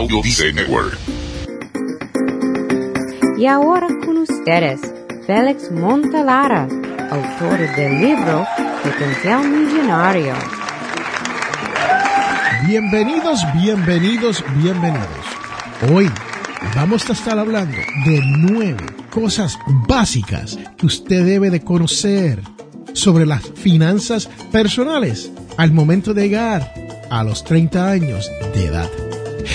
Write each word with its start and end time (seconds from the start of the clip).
Audio 0.00 0.22
Dice 0.22 0.50
Network. 0.54 0.98
Y 3.36 3.44
ahora 3.44 3.86
con 4.02 4.16
ustedes, 4.16 4.80
Félix 5.26 5.70
Montalara, 5.70 6.66
autor 7.10 7.58
del 7.76 8.00
libro 8.00 8.46
Potencial 8.82 9.46
Millonario. 9.46 10.32
Bienvenidos, 12.66 13.44
bienvenidos, 13.52 14.42
bienvenidos. 14.62 15.06
Hoy 15.92 16.10
vamos 16.74 17.10
a 17.10 17.12
estar 17.12 17.38
hablando 17.38 17.76
de 18.06 18.22
nueve 18.24 18.86
cosas 19.10 19.58
básicas 19.86 20.58
que 20.78 20.86
usted 20.86 21.26
debe 21.26 21.50
de 21.50 21.60
conocer 21.60 22.40
sobre 22.94 23.26
las 23.26 23.42
finanzas 23.50 24.30
personales 24.50 25.30
al 25.58 25.72
momento 25.72 26.14
de 26.14 26.22
llegar 26.22 26.72
a 27.10 27.22
los 27.22 27.44
30 27.44 27.90
años 27.90 28.30
de 28.54 28.64
edad. 28.64 29.09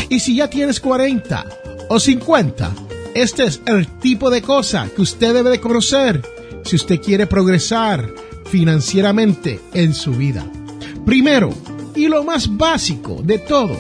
Y 0.10 0.20
si 0.20 0.36
ya 0.36 0.50
tienes 0.50 0.80
40 0.80 1.46
o 1.90 2.00
50, 2.00 2.72
este 3.14 3.46
es 3.46 3.62
el 3.66 3.88
tipo 4.00 4.30
de 4.30 4.42
cosa 4.42 4.90
que 4.96 5.02
usted 5.02 5.34
debe 5.34 5.50
de 5.50 5.62
conocer 5.62 6.22
si 6.64 6.76
usted 6.76 7.00
quiere 7.02 7.28
progresar 7.28 8.10
financieramente 8.46 9.62
en 9.74 9.94
su 9.94 10.12
vida. 10.12 10.46
Primero, 11.06 11.54
y 11.96 12.08
lo 12.08 12.24
más 12.24 12.58
básico 12.58 13.22
de 13.24 13.40
todo, 13.40 13.78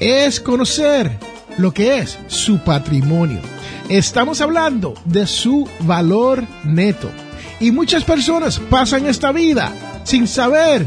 es 0.00 0.40
conocer 0.40 1.18
lo 1.58 1.72
que 1.72 1.98
es 1.98 2.18
su 2.26 2.58
patrimonio. 2.58 3.40
Estamos 3.88 4.40
hablando 4.40 4.94
de 5.04 5.26
su 5.26 5.68
valor 5.80 6.44
neto. 6.64 7.10
Y 7.60 7.70
muchas 7.70 8.04
personas 8.04 8.58
pasan 8.58 9.06
esta 9.06 9.30
vida 9.32 9.72
sin 10.04 10.26
saber 10.26 10.86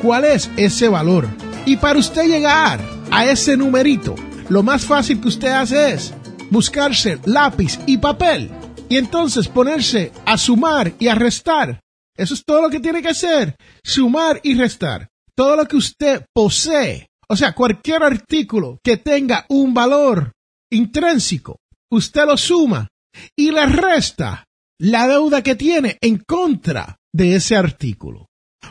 cuál 0.00 0.24
es 0.24 0.50
ese 0.56 0.88
valor. 0.88 1.28
Y 1.66 1.76
para 1.76 1.98
usted 1.98 2.26
llegar 2.26 2.95
a 3.16 3.24
ese 3.30 3.56
numerito, 3.56 4.14
lo 4.50 4.62
más 4.62 4.84
fácil 4.84 5.22
que 5.22 5.28
usted 5.28 5.48
hace 5.48 5.92
es 5.94 6.12
buscarse 6.50 7.18
lápiz 7.24 7.78
y 7.86 7.96
papel 7.96 8.50
y 8.90 8.98
entonces 8.98 9.48
ponerse 9.48 10.12
a 10.26 10.36
sumar 10.36 10.92
y 10.98 11.08
a 11.08 11.14
restar. 11.14 11.80
Eso 12.14 12.34
es 12.34 12.44
todo 12.44 12.60
lo 12.60 12.68
que 12.68 12.78
tiene 12.78 13.00
que 13.00 13.08
hacer, 13.08 13.56
sumar 13.82 14.38
y 14.42 14.54
restar. 14.54 15.08
Todo 15.34 15.56
lo 15.56 15.64
que 15.64 15.78
usted 15.78 16.26
posee, 16.34 17.08
o 17.26 17.34
sea, 17.34 17.54
cualquier 17.54 18.02
artículo 18.02 18.80
que 18.84 18.98
tenga 18.98 19.46
un 19.48 19.72
valor 19.72 20.32
intrínseco, 20.70 21.60
usted 21.90 22.26
lo 22.26 22.36
suma 22.36 22.86
y 23.34 23.50
le 23.50 23.64
resta 23.64 24.44
la 24.78 25.08
deuda 25.08 25.42
que 25.42 25.54
tiene 25.54 25.96
en 26.02 26.18
contra 26.18 26.98
de 27.14 27.36
ese 27.36 27.56
artículo. 27.56 28.26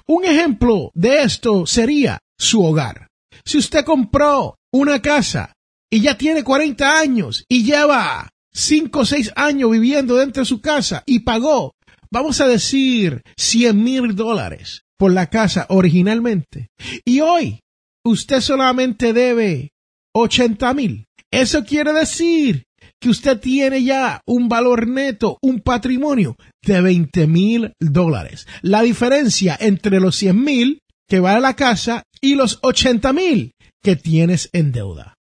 Un 0.05 0.23
ejemplo 0.23 0.91
de 0.93 1.23
esto 1.23 1.65
sería 1.65 2.19
su 2.37 2.63
hogar. 2.63 3.07
Si 3.45 3.59
usted 3.59 3.85
compró 3.85 4.57
una 4.73 5.01
casa 5.01 5.53
y 5.91 6.01
ya 6.01 6.17
tiene 6.17 6.43
40 6.43 6.99
años 6.99 7.45
y 7.47 7.63
lleva 7.63 8.29
5 8.53 8.99
o 8.99 9.05
6 9.05 9.33
años 9.35 9.71
viviendo 9.71 10.15
dentro 10.15 10.41
de 10.41 10.47
su 10.47 10.61
casa 10.61 11.03
y 11.05 11.19
pagó, 11.19 11.73
vamos 12.11 12.41
a 12.41 12.47
decir, 12.47 13.21
100 13.37 13.83
mil 13.83 14.15
dólares 14.15 14.81
por 14.97 15.11
la 15.11 15.29
casa 15.29 15.67
originalmente. 15.69 16.69
Y 17.05 17.19
hoy 17.19 17.59
usted 18.03 18.41
solamente 18.41 19.13
debe 19.13 19.69
80 20.15 20.73
mil. 20.73 21.05
Eso 21.31 21.63
quiere 21.65 21.93
decir 21.93 22.63
que 22.99 23.09
usted 23.09 23.39
tiene 23.39 23.83
ya 23.83 24.21
un 24.25 24.49
valor 24.49 24.87
neto, 24.87 25.37
un 25.41 25.59
patrimonio 25.59 26.35
de 26.63 26.81
20 26.81 27.27
mil 27.27 27.73
dólares. 27.79 28.47
La 28.61 28.81
diferencia 28.81 29.55
entre 29.59 29.99
los 29.99 30.15
100 30.15 30.43
mil 30.43 30.79
que 31.07 31.19
va 31.19 31.35
a 31.35 31.39
la 31.39 31.55
casa 31.55 32.03
y 32.21 32.35
los 32.35 32.59
80 32.61 33.13
mil 33.13 33.51
que 33.83 33.95
tienes 33.95 34.49
en 34.53 34.71
deuda. 34.71 35.13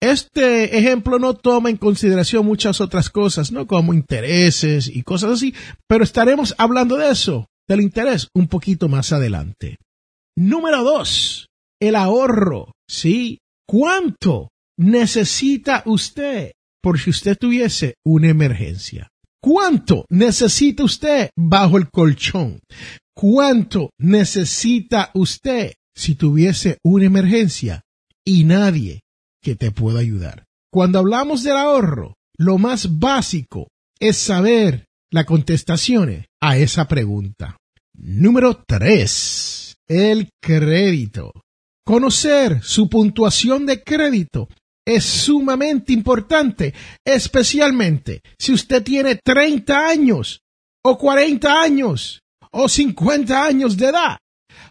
Este 0.00 0.78
ejemplo 0.78 1.18
no 1.18 1.34
toma 1.34 1.70
en 1.70 1.76
consideración 1.76 2.44
muchas 2.44 2.80
otras 2.80 3.08
cosas, 3.08 3.52
¿no? 3.52 3.66
Como 3.66 3.94
intereses 3.94 4.88
y 4.88 5.02
cosas 5.02 5.32
así, 5.32 5.54
pero 5.88 6.04
estaremos 6.04 6.54
hablando 6.58 6.96
de 6.96 7.10
eso, 7.10 7.46
del 7.68 7.80
interés, 7.80 8.28
un 8.34 8.48
poquito 8.48 8.88
más 8.88 9.12
adelante. 9.12 9.76
Número 10.36 10.82
dos, 10.82 11.48
el 11.80 11.94
ahorro, 11.96 12.72
¿sí? 12.88 13.38
¿Cuánto 13.66 14.48
necesita 14.76 15.82
usted 15.86 16.52
por 16.82 16.98
si 16.98 17.10
usted 17.10 17.36
tuviese 17.38 17.94
una 18.04 18.28
emergencia? 18.28 19.08
¿Cuánto 19.42 20.04
necesita 20.10 20.84
usted 20.84 21.30
bajo 21.34 21.78
el 21.78 21.88
colchón? 21.90 22.60
¿Cuánto 23.14 23.90
necesita 23.98 25.10
usted 25.14 25.72
si 25.94 26.14
tuviese 26.14 26.78
una 26.84 27.06
emergencia 27.06 27.82
y 28.22 28.44
nadie 28.44 29.00
que 29.42 29.56
te 29.56 29.70
pueda 29.70 30.00
ayudar? 30.00 30.44
Cuando 30.70 30.98
hablamos 30.98 31.42
del 31.42 31.56
ahorro, 31.56 32.14
lo 32.36 32.58
más 32.58 32.98
básico 32.98 33.68
es 33.98 34.18
saber 34.18 34.84
la 35.10 35.24
contestación 35.24 36.26
a 36.40 36.56
esa 36.58 36.86
pregunta. 36.86 37.56
Número 37.94 38.62
3. 38.66 39.74
El 39.88 40.28
crédito. 40.40 41.32
Conocer 41.84 42.62
su 42.62 42.88
puntuación 42.88 43.66
de 43.66 43.82
crédito 43.82 44.48
es 44.86 45.04
sumamente 45.04 45.92
importante, 45.92 46.74
especialmente 47.04 48.22
si 48.38 48.52
usted 48.52 48.82
tiene 48.82 49.16
30 49.16 49.88
años 49.88 50.40
o 50.84 50.98
40 50.98 51.62
años 51.62 52.20
o 52.52 52.68
50 52.68 53.44
años 53.44 53.76
de 53.76 53.86
edad. 53.86 54.18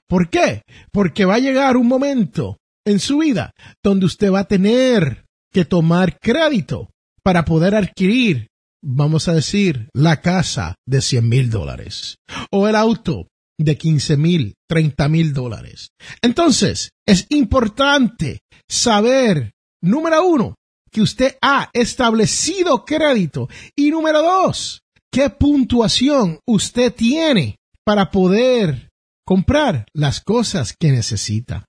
¿Por 0.07 0.29
qué? 0.29 0.63
Porque 0.91 1.25
va 1.25 1.35
a 1.35 1.39
llegar 1.39 1.77
un 1.77 1.87
momento 1.87 2.57
en 2.85 2.99
su 2.99 3.19
vida 3.19 3.53
donde 3.83 4.05
usted 4.05 4.31
va 4.31 4.39
a 4.39 4.47
tener 4.47 5.25
que 5.51 5.65
tomar 5.65 6.19
crédito 6.19 6.89
para 7.23 7.45
poder 7.45 7.75
adquirir, 7.75 8.47
vamos 8.81 9.27
a 9.27 9.33
decir, 9.33 9.89
la 9.93 10.21
casa 10.21 10.75
de 10.87 11.01
100 11.01 11.29
mil 11.29 11.49
dólares 11.49 12.17
o 12.51 12.67
el 12.67 12.75
auto 12.75 13.27
de 13.59 13.77
15 13.77 14.17
mil, 14.17 14.55
30 14.67 15.09
mil 15.09 15.33
dólares. 15.33 15.89
Entonces, 16.21 16.91
es 17.05 17.25
importante 17.29 18.39
saber, 18.69 19.51
número 19.81 20.25
uno, 20.25 20.55
que 20.91 21.01
usted 21.01 21.37
ha 21.41 21.69
establecido 21.73 22.85
crédito 22.85 23.47
y 23.75 23.91
número 23.91 24.21
dos, 24.21 24.81
qué 25.11 25.29
puntuación 25.29 26.39
usted 26.47 26.93
tiene 26.93 27.57
para 27.85 28.11
poder 28.11 28.89
comprar 29.25 29.85
las 29.93 30.21
cosas 30.21 30.75
que 30.77 30.91
necesita. 30.91 31.65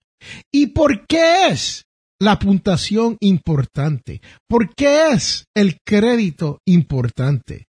¿Y 0.52 0.68
por 0.68 1.06
qué 1.06 1.48
es 1.48 1.84
la 2.18 2.38
puntuación 2.38 3.16
importante? 3.20 4.20
¿Por 4.48 4.74
qué 4.74 5.12
es 5.12 5.44
el 5.54 5.78
crédito 5.84 6.60
importante? 6.66 7.66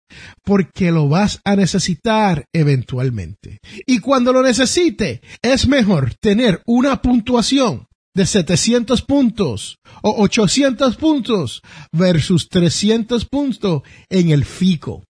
Porque 0.43 0.91
lo 0.91 1.09
vas 1.09 1.41
a 1.45 1.56
necesitar 1.56 2.45
eventualmente. 2.53 3.59
Y 3.87 3.99
cuando 3.99 4.33
lo 4.33 4.43
necesite, 4.43 5.22
es 5.43 5.66
mejor 5.66 6.15
tener 6.21 6.62
una 6.66 7.01
puntuación 7.03 7.87
de 8.15 8.27
700 8.27 9.03
puntos 9.03 9.77
o 10.03 10.23
800 10.23 10.97
puntos 10.97 11.63
versus 11.93 12.49
300 12.49 13.25
puntos 13.27 13.83
en 14.09 14.31
el 14.31 14.45
FICO. 14.45 15.03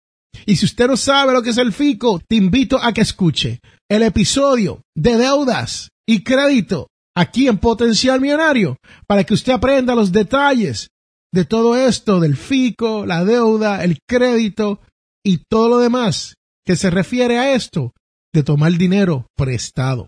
Y 0.45 0.55
si 0.55 0.65
usted 0.65 0.87
no 0.87 0.97
sabe 0.97 1.33
lo 1.33 1.41
que 1.41 1.51
es 1.51 1.57
el 1.57 1.73
FICO, 1.73 2.21
te 2.27 2.35
invito 2.35 2.81
a 2.81 2.93
que 2.93 3.01
escuche 3.01 3.59
el 3.89 4.03
episodio 4.03 4.81
de 4.95 5.17
deudas 5.17 5.89
y 6.07 6.23
crédito 6.23 6.87
aquí 7.15 7.47
en 7.47 7.57
Potencial 7.57 8.19
Millonario 8.19 8.77
para 9.07 9.23
que 9.23 9.33
usted 9.33 9.53
aprenda 9.53 9.95
los 9.95 10.11
detalles 10.11 10.89
de 11.31 11.45
todo 11.45 11.75
esto 11.75 12.19
del 12.19 12.37
FICO, 12.37 13.05
la 13.05 13.25
deuda, 13.25 13.83
el 13.83 13.99
crédito 14.07 14.81
y 15.25 15.41
todo 15.49 15.69
lo 15.69 15.79
demás 15.79 16.35
que 16.65 16.75
se 16.75 16.89
refiere 16.89 17.39
a 17.39 17.53
esto 17.53 17.93
de 18.33 18.43
tomar 18.43 18.71
dinero 18.73 19.27
prestado. 19.35 20.07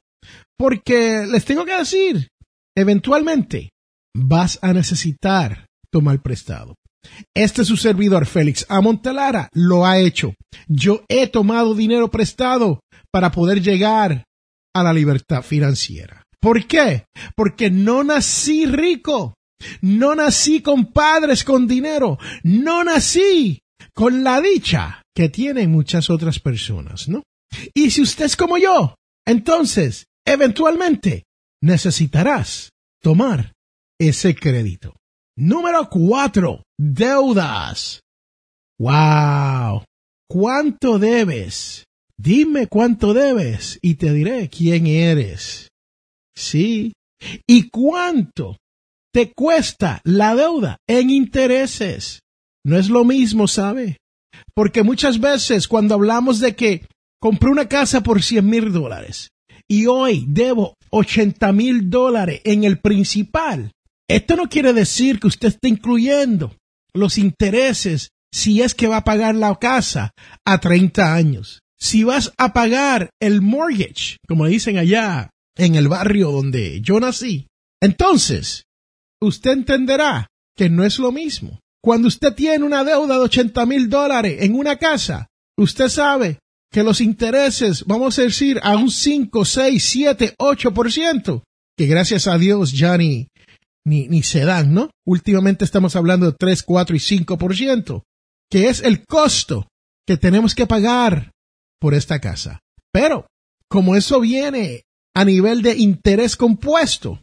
Porque 0.58 1.26
les 1.30 1.46
tengo 1.46 1.66
que 1.66 1.78
decir, 1.78 2.30
eventualmente 2.75 3.69
vas 4.16 4.59
a 4.62 4.74
necesitar 4.74 5.68
tomar 5.91 6.22
prestado. 6.22 6.76
Este 7.35 7.61
es 7.61 7.67
su 7.67 7.78
servidor 7.78 8.26
Félix 8.26 8.66
Amontelara 8.70 9.50
lo 9.53 9.85
ha 9.85 10.00
hecho. 10.00 10.34
Yo 10.67 11.03
he 11.08 11.28
tomado 11.28 11.76
dinero 11.76 12.09
prestado 12.09 12.79
para 13.11 13.32
poder 13.32 13.61
llegar 13.61 14.26
a 14.73 14.84
la 14.84 14.94
libertad 14.94 15.41
financiera. 15.41 16.23
¿Por 16.40 16.66
qué? 16.67 17.05
Porque 17.35 17.70
no 17.70 18.03
nací 18.03 18.66
rico, 18.66 19.35
no 19.82 20.16
nací 20.16 20.61
con 20.61 20.91
padres 20.91 21.44
con 21.44 21.67
dinero, 21.67 22.17
no 22.44 22.84
nací 22.84 23.59
con 23.94 24.23
la 24.23 24.41
dicha 24.41 25.02
que 25.16 25.29
tienen 25.29 25.72
muchas 25.72 26.09
otras 26.09 26.40
personas, 26.40 27.08
¿no? 27.08 27.23
Y 27.73 27.91
si 27.91 28.02
usted 28.02 28.26
es 28.26 28.35
como 28.35 28.58
yo, 28.58 28.96
entonces, 29.26 30.08
eventualmente, 30.26 31.23
necesitarás 31.66 32.70
tomar 33.02 33.53
ese 34.00 34.35
crédito. 34.35 34.96
Número 35.38 35.90
cuatro, 35.90 36.64
deudas. 36.78 38.02
Wow. 38.79 39.84
¿Cuánto 40.29 41.00
debes? 41.00 41.84
Dime 42.17 42.67
cuánto 42.67 43.14
debes 43.14 43.79
y 43.82 43.96
te 43.96 44.14
diré 44.14 44.50
quién 44.50 44.88
eres. 44.88 45.70
Sí. 46.35 46.94
¿Y 47.47 47.70
cuánto 47.70 48.58
te 49.16 49.32
cuesta 49.32 50.02
la 50.03 50.35
deuda 50.35 50.78
en 50.88 51.09
intereses. 51.09 52.20
No 52.66 52.78
es 52.78 52.90
lo 52.90 53.06
mismo, 53.06 53.47
¿sabe? 53.47 53.96
Porque 54.53 54.84
muchas 54.84 55.22
veces 55.22 55.70
cuando 55.70 55.96
hablamos 55.96 56.41
de 56.41 56.53
que 56.53 56.85
compré 57.22 57.50
una 57.50 57.70
casa 57.70 58.02
por 58.02 58.22
100 58.22 58.46
mil 58.46 58.73
dólares 58.73 59.29
y 59.67 59.88
hoy 59.88 60.26
debo 60.28 60.76
80 60.91 61.52
mil 61.53 61.90
dólares 61.90 62.41
en 62.44 62.64
el 62.64 62.79
principal, 62.79 63.72
esto 64.08 64.35
no 64.35 64.47
quiere 64.50 64.73
decir 64.73 65.20
que 65.20 65.28
usted 65.28 65.50
esté 65.50 65.67
incluyendo 65.67 66.56
los 66.94 67.17
intereses 67.17 68.09
si 68.32 68.62
es 68.62 68.73
que 68.73 68.88
va 68.88 68.97
a 68.97 69.03
pagar 69.03 69.35
la 69.35 69.56
casa 69.56 70.12
a 70.46 70.59
30 70.59 71.14
años. 71.14 71.62
Si 71.78 72.03
vas 72.03 72.32
a 72.38 72.53
pagar 72.53 73.09
el 73.20 73.41
mortgage, 73.41 74.17
como 74.28 74.46
dicen 74.46 74.78
allá 74.78 75.29
en 75.58 75.76
el 75.76 75.88
barrio 75.88 76.32
donde 76.32 76.82
yo 76.82 77.00
nací, 77.00 77.47
entonces 77.82 78.64
usted 79.22 79.52
entenderá 79.52 80.28
que 80.56 80.70
no 80.70 80.84
es 80.84 81.00
lo 81.00 81.12
mismo. 81.12 81.59
Cuando 81.82 82.08
usted 82.08 82.34
tiene 82.34 82.66
una 82.66 82.84
deuda 82.84 83.16
de 83.16 83.22
80 83.22 83.66
mil 83.66 83.90
dólares 83.90 84.38
en 84.41 84.56
una 84.56 84.78
casa, 84.78 85.28
usted 85.58 85.90
sabe 85.90 86.40
que 86.76 86.84
los 86.84 87.00
intereses, 87.00 87.86
vamos 87.86 88.20
a 88.20 88.24
decir, 88.24 88.60
a 88.62 88.76
un 88.76 88.92
5, 88.92 89.46
6, 89.46 89.82
7, 89.82 90.36
8%, 90.38 91.44
que 91.78 91.86
gracias 91.86 92.28
a 92.28 92.38
Dios 92.38 92.74
ya 92.74 92.98
ni, 92.98 93.30
se 94.24 94.44
dan, 94.44 94.74
¿no? 94.74 94.90
Últimamente 95.06 95.64
estamos 95.64 95.96
hablando 95.96 96.26
de 96.26 96.36
3, 96.38 96.64
4 96.64 96.98
y 96.98 97.00
5%, 97.00 98.04
que 98.52 98.68
es 98.68 98.82
el 98.82 99.06
costo 99.06 99.70
que 100.06 100.18
tenemos 100.18 100.54
que 100.54 100.68
pagar 100.68 101.32
por 101.80 101.94
esta 101.94 102.20
casa. 102.20 102.60
Pero, 102.92 103.26
como 103.70 103.96
eso 103.96 104.20
viene 104.20 104.82
a 105.16 105.24
nivel 105.24 105.62
de 105.62 105.78
interés 105.78 106.36
compuesto, 106.36 107.22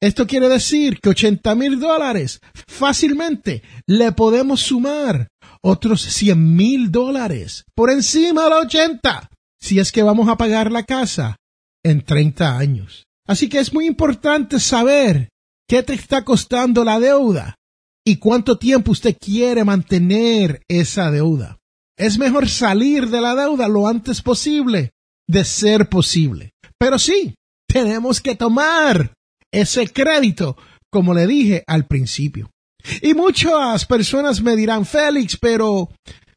esto 0.00 0.26
quiere 0.26 0.48
decir 0.48 1.00
que 1.00 1.10
80 1.10 1.54
mil 1.54 1.78
dólares 1.78 2.40
fácilmente 2.66 3.62
le 3.86 4.12
podemos 4.12 4.62
sumar 4.62 5.28
otros 5.62 6.02
100 6.02 6.56
mil 6.56 6.90
dólares 6.90 7.64
por 7.74 7.90
encima 7.90 8.44
de 8.44 8.50
los 8.50 8.64
80 8.66 9.30
si 9.60 9.78
es 9.78 9.92
que 9.92 10.02
vamos 10.02 10.28
a 10.28 10.36
pagar 10.36 10.72
la 10.72 10.84
casa 10.84 11.36
en 11.84 12.02
30 12.02 12.58
años. 12.58 13.04
Así 13.26 13.48
que 13.48 13.58
es 13.58 13.72
muy 13.72 13.86
importante 13.86 14.58
saber 14.58 15.28
qué 15.68 15.82
te 15.82 15.94
está 15.94 16.24
costando 16.24 16.82
la 16.84 16.98
deuda 16.98 17.54
y 18.04 18.16
cuánto 18.16 18.58
tiempo 18.58 18.92
usted 18.92 19.16
quiere 19.20 19.64
mantener 19.64 20.62
esa 20.68 21.10
deuda. 21.10 21.58
Es 21.96 22.18
mejor 22.18 22.48
salir 22.48 23.08
de 23.08 23.20
la 23.20 23.34
deuda 23.34 23.68
lo 23.68 23.86
antes 23.86 24.22
posible, 24.22 24.90
de 25.28 25.44
ser 25.44 25.88
posible. 25.88 26.50
Pero 26.78 26.98
sí, 26.98 27.34
tenemos 27.68 28.20
que 28.20 28.34
tomar 28.34 29.12
ese 29.52 29.86
crédito, 29.88 30.56
como 30.90 31.12
le 31.12 31.26
dije 31.26 31.62
al 31.66 31.86
principio. 31.86 32.50
Y 33.02 33.14
muchas 33.14 33.86
personas 33.86 34.40
me 34.40 34.56
dirán, 34.56 34.84
Félix, 34.84 35.36
pero 35.36 35.90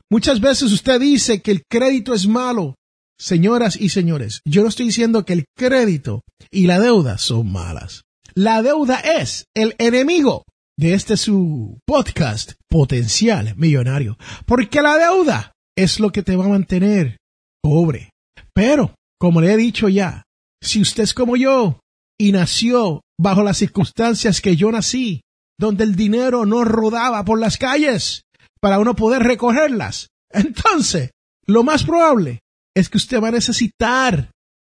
muchas 0.09 0.39
veces 0.39 0.71
usted 0.71 0.99
dice 0.99 1.41
que 1.41 1.51
el 1.51 1.63
crédito 1.69 2.13
es 2.13 2.27
malo. 2.27 2.75
Señoras 3.19 3.79
y 3.79 3.89
señores, 3.89 4.41
yo 4.45 4.63
no 4.63 4.69
estoy 4.69 4.87
diciendo 4.87 5.23
que 5.25 5.33
el 5.33 5.45
crédito 5.55 6.21
y 6.51 6.67
la 6.67 6.79
deuda 6.79 7.17
son 7.17 7.51
malas. 7.51 8.03
La 8.35 8.61
deuda 8.61 8.99
es 8.99 9.45
el 9.55 9.75
enemigo 9.77 10.43
de 10.77 10.93
este 10.93 11.17
su 11.17 11.79
podcast 11.85 12.53
potencial 12.67 13.53
millonario. 13.55 14.17
Porque 14.45 14.81
la 14.81 14.97
deuda 14.97 15.53
es 15.77 15.99
lo 15.99 16.11
que 16.11 16.23
te 16.23 16.35
va 16.35 16.45
a 16.45 16.49
mantener 16.49 17.17
pobre. 17.61 18.09
Pero, 18.53 18.95
como 19.19 19.41
le 19.41 19.53
he 19.53 19.57
dicho 19.57 19.89
ya, 19.89 20.23
si 20.61 20.81
usted 20.81 21.03
es 21.03 21.13
como 21.13 21.37
yo, 21.37 21.79
y 22.19 22.31
nació 22.31 23.01
bajo 23.19 23.43
las 23.43 23.57
circunstancias 23.57 24.41
que 24.41 24.55
yo 24.55 24.71
nací, 24.71 25.21
donde 25.59 25.83
el 25.83 25.95
dinero 25.95 26.45
no 26.45 26.63
rodaba 26.63 27.23
por 27.25 27.39
las 27.39 27.57
calles 27.57 28.23
para 28.59 28.79
uno 28.79 28.95
poder 28.95 29.23
recogerlas. 29.23 30.07
Entonces, 30.31 31.11
lo 31.45 31.63
más 31.63 31.83
probable 31.83 32.39
es 32.75 32.89
que 32.89 32.97
usted 32.97 33.21
va 33.21 33.27
a 33.27 33.31
necesitar 33.31 34.31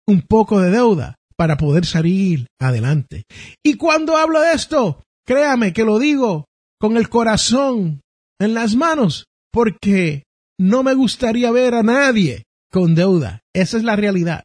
un 0.07 0.21
poco 0.21 0.59
de 0.59 0.71
deuda 0.71 1.15
para 1.35 1.57
poder 1.57 1.85
salir 1.85 2.47
adelante. 2.59 3.23
Y 3.63 3.75
cuando 3.75 4.17
hablo 4.17 4.41
de 4.41 4.53
esto, 4.53 5.03
créame 5.25 5.73
que 5.73 5.83
lo 5.83 5.99
digo 5.99 6.45
con 6.79 6.97
el 6.97 7.09
corazón 7.09 8.01
en 8.39 8.53
las 8.53 8.75
manos, 8.75 9.25
porque 9.51 10.23
no 10.59 10.83
me 10.83 10.93
gustaría 10.93 11.51
ver 11.51 11.73
a 11.75 11.83
nadie 11.83 12.43
con 12.71 12.95
deuda. 12.95 13.39
Esa 13.53 13.77
es 13.77 13.83
la 13.83 13.95
realidad. 13.95 14.43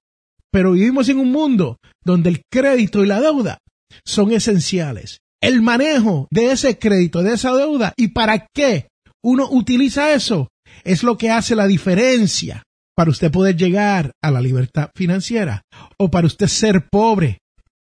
Pero 0.51 0.73
vivimos 0.73 1.09
en 1.09 1.19
un 1.19 1.33
mundo 1.33 1.79
donde 2.05 2.31
el 2.31 2.43
crédito 2.51 3.03
y 3.03 3.07
la 3.07 3.21
deuda 3.21 3.59
son 4.05 4.33
esenciales. 4.33 5.19
El 5.43 5.61
manejo 5.61 6.29
de 6.31 6.53
ese 6.53 6.79
crédito, 6.79 7.23
de 7.23 7.35
esa 7.35 7.53
deuda 7.55 7.93
y 7.97 8.09
para 8.09 8.47
qué 8.55 8.89
uno 9.25 9.49
utiliza 9.51 10.13
eso 10.13 10.49
es 10.85 11.03
lo 11.03 11.19
que 11.19 11.31
hace 11.31 11.57
la 11.57 11.67
diferencia 11.67 12.63
para 12.95 13.11
usted 13.11 13.33
poder 13.33 13.57
llegar 13.57 14.13
a 14.23 14.31
la 14.31 14.41
libertad 14.41 14.91
financiera 14.95 15.63
o 15.99 16.11
para 16.11 16.29
usted 16.29 16.47
ser 16.47 16.89
pobre 16.89 17.39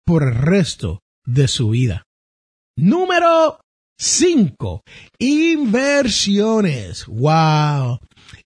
por 0.06 0.24
el 0.24 0.36
resto 0.36 1.02
de 1.26 1.50
su 1.50 1.72
vida. 1.72 2.04
Número 2.78 3.60
5. 4.00 4.82
Inversiones. 5.20 7.06
Wow. 7.08 8.00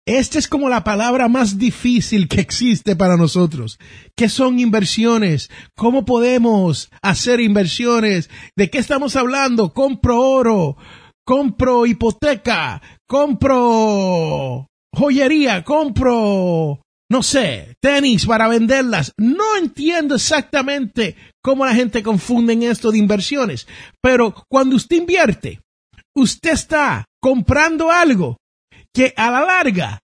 Esta 0.05 0.37
es 0.37 0.49
como 0.49 0.67
la 0.67 0.83
palabra 0.83 1.29
más 1.29 1.57
difícil 1.57 2.27
que 2.27 2.41
existe 2.41 2.95
para 2.95 3.15
nosotros. 3.15 3.79
¿Qué 4.17 4.27
son 4.27 4.59
inversiones? 4.59 5.49
¿Cómo 5.75 6.03
podemos 6.03 6.89
hacer 7.01 7.39
inversiones? 7.39 8.29
¿De 8.57 8.69
qué 8.69 8.79
estamos 8.79 9.15
hablando? 9.15 9.73
Compro 9.73 10.19
oro, 10.19 10.77
compro 11.25 11.85
hipoteca, 11.85 12.81
compro 13.07 14.67
joyería, 14.93 15.63
compro, 15.63 16.81
no 17.09 17.23
sé, 17.23 17.75
tenis 17.81 18.25
para 18.25 18.47
venderlas. 18.47 19.13
No 19.17 19.57
entiendo 19.57 20.15
exactamente 20.15 21.15
cómo 21.41 21.65
la 21.65 21.73
gente 21.73 22.03
confunde 22.03 22.53
en 22.53 22.63
esto 22.63 22.91
de 22.91 22.99
inversiones. 22.99 23.67
Pero 24.01 24.35
cuando 24.49 24.75
usted 24.75 24.97
invierte, 24.97 25.61
usted 26.15 26.51
está 26.51 27.05
comprando 27.19 27.91
algo 27.91 28.37
que 28.93 29.13
a 29.17 29.31
la 29.31 29.43
larga 29.43 29.99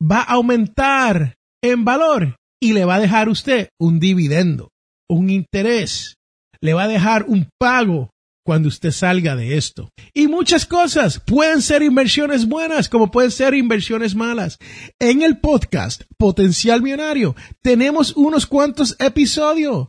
va 0.00 0.20
a 0.20 0.34
aumentar 0.34 1.34
en 1.62 1.84
valor 1.84 2.36
y 2.60 2.72
le 2.72 2.84
va 2.84 2.96
a 2.96 3.00
dejar 3.00 3.28
usted 3.28 3.68
un 3.80 4.00
dividendo, 4.00 4.70
un 5.08 5.30
interés, 5.30 6.16
le 6.60 6.74
va 6.74 6.84
a 6.84 6.88
dejar 6.88 7.24
un 7.24 7.48
pago 7.58 8.10
cuando 8.44 8.68
usted 8.68 8.92
salga 8.92 9.36
de 9.36 9.58
esto. 9.58 9.90
Y 10.14 10.26
muchas 10.26 10.64
cosas 10.64 11.20
pueden 11.20 11.60
ser 11.60 11.82
inversiones 11.82 12.46
buenas 12.46 12.88
como 12.88 13.10
pueden 13.10 13.30
ser 13.30 13.52
inversiones 13.54 14.14
malas. 14.14 14.56
En 14.98 15.22
el 15.22 15.38
podcast 15.38 16.04
Potencial 16.16 16.80
Millonario 16.80 17.36
tenemos 17.62 18.16
unos 18.16 18.46
cuantos 18.46 18.96
episodios 19.00 19.88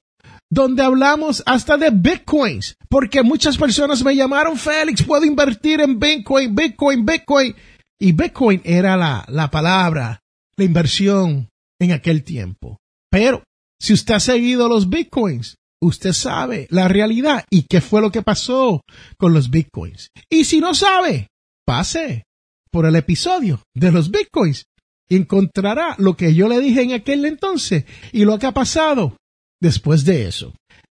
donde 0.51 0.83
hablamos 0.83 1.43
hasta 1.45 1.77
de 1.77 1.91
bitcoins, 1.91 2.75
porque 2.89 3.23
muchas 3.23 3.57
personas 3.57 4.03
me 4.03 4.15
llamaron, 4.15 4.57
Félix, 4.57 5.03
puedo 5.03 5.23
invertir 5.23 5.79
en 5.79 5.99
bitcoin, 5.99 6.53
bitcoin, 6.55 7.05
bitcoin. 7.05 7.55
Y 7.99 8.13
Bitcoin 8.13 8.61
era 8.63 8.95
la, 8.95 9.25
la 9.27 9.51
palabra, 9.51 10.21
la 10.55 10.63
inversión 10.63 11.49
en 11.79 11.91
aquel 11.91 12.23
tiempo. 12.23 12.77
Pero 13.11 13.43
si 13.79 13.93
usted 13.93 14.15
ha 14.15 14.19
seguido 14.19 14.69
los 14.69 14.89
Bitcoins, 14.89 15.55
usted 15.81 16.13
sabe 16.13 16.67
la 16.69 16.87
realidad 16.87 17.45
y 17.49 17.63
qué 17.63 17.81
fue 17.81 18.01
lo 18.01 18.11
que 18.11 18.21
pasó 18.21 18.81
con 19.17 19.33
los 19.33 19.49
Bitcoins. 19.49 20.09
Y 20.29 20.45
si 20.45 20.59
no 20.59 20.73
sabe, 20.73 21.27
pase 21.65 22.23
por 22.71 22.85
el 22.85 22.95
episodio 22.95 23.61
de 23.75 23.91
los 23.91 24.11
Bitcoins 24.11 24.65
y 25.09 25.15
encontrará 25.15 25.95
lo 25.97 26.15
que 26.15 26.33
yo 26.33 26.47
le 26.47 26.59
dije 26.59 26.83
en 26.83 26.93
aquel 26.93 27.25
entonces 27.25 27.85
y 28.11 28.25
lo 28.25 28.37
que 28.37 28.47
ha 28.47 28.53
pasado 28.53 29.17
después 29.61 30.05
de 30.05 30.27
eso. 30.27 30.53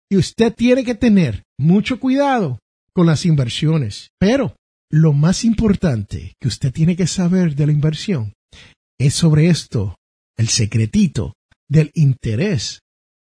Y 0.09 0.17
usted 0.17 0.53
tiene 0.53 0.83
que 0.83 0.95
tener 0.95 1.43
mucho 1.57 1.99
cuidado 1.99 2.59
con 2.93 3.05
las 3.05 3.25
inversiones. 3.25 4.09
Pero 4.19 4.55
lo 4.91 5.13
más 5.13 5.45
importante 5.45 6.35
que 6.39 6.49
usted 6.49 6.71
tiene 6.73 6.95
que 6.95 7.07
saber 7.07 7.55
de 7.55 7.65
la 7.65 7.71
inversión 7.71 8.33
es 8.99 9.13
sobre 9.15 9.47
esto, 9.47 9.95
el 10.37 10.49
secretito 10.49 11.33
del 11.67 11.91
interés 11.95 12.81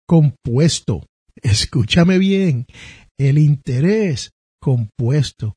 compuesto. 0.07 1.05
Escúchame 1.43 2.19
bien, 2.19 2.67
el 3.19 3.39
interés 3.39 4.31
compuesto. 4.61 5.55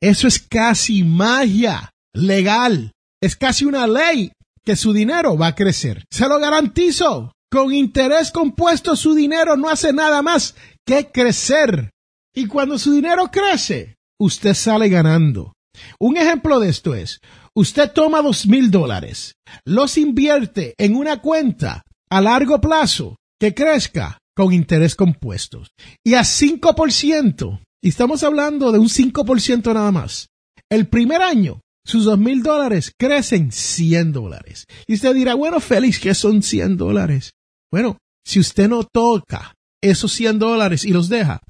Eso 0.00 0.26
es 0.26 0.40
casi 0.40 1.04
magia 1.04 1.90
legal. 2.12 2.92
Es 3.22 3.36
casi 3.36 3.64
una 3.64 3.86
ley 3.86 4.32
que 4.64 4.76
su 4.76 4.92
dinero 4.92 5.36
va 5.38 5.48
a 5.48 5.54
crecer. 5.54 6.04
Se 6.10 6.28
lo 6.28 6.38
garantizo. 6.38 7.32
Con 7.50 7.72
interés 7.72 8.32
compuesto 8.32 8.96
su 8.96 9.14
dinero 9.14 9.56
no 9.56 9.70
hace 9.70 9.92
nada 9.92 10.20
más 10.22 10.56
que 10.84 11.12
crecer. 11.12 11.90
Y 12.34 12.48
cuando 12.48 12.78
su 12.78 12.92
dinero 12.92 13.30
crece, 13.30 13.94
usted 14.20 14.54
sale 14.54 14.88
ganando. 14.88 15.54
Un 15.98 16.16
ejemplo 16.16 16.60
de 16.60 16.68
esto 16.68 16.94
es, 16.94 17.20
usted 17.54 17.90
toma 17.92 18.22
dos 18.22 18.46
mil 18.46 18.70
dólares, 18.70 19.34
los 19.64 19.98
invierte 19.98 20.74
en 20.78 20.94
una 20.94 21.20
cuenta 21.20 21.82
a 22.10 22.20
largo 22.20 22.60
plazo 22.60 23.16
que 23.40 23.54
crezca 23.54 24.18
con 24.36 24.52
interés 24.52 24.94
compuestos 24.94 25.68
y 26.04 26.14
a 26.14 26.20
5% 26.20 27.60
y 27.82 27.88
estamos 27.88 28.22
hablando 28.22 28.72
de 28.72 28.78
un 28.78 28.88
5% 28.88 29.74
nada 29.74 29.92
más. 29.92 30.28
El 30.70 30.88
primer 30.88 31.22
año, 31.22 31.60
sus 31.84 32.04
dos 32.04 32.18
mil 32.18 32.42
dólares 32.42 32.92
crecen 32.98 33.52
100 33.52 34.12
dólares. 34.12 34.64
Y 34.86 34.94
usted 34.94 35.14
dirá, 35.14 35.34
bueno, 35.34 35.60
Félix, 35.60 36.00
¿qué 36.00 36.14
son 36.14 36.42
100 36.42 36.78
dólares? 36.78 37.32
Bueno, 37.70 37.98
si 38.24 38.40
usted 38.40 38.68
no 38.68 38.84
toca 38.84 39.54
esos 39.82 40.12
100 40.12 40.38
dólares 40.38 40.84
y 40.84 40.92
los 40.92 41.10
deja, 41.10 41.42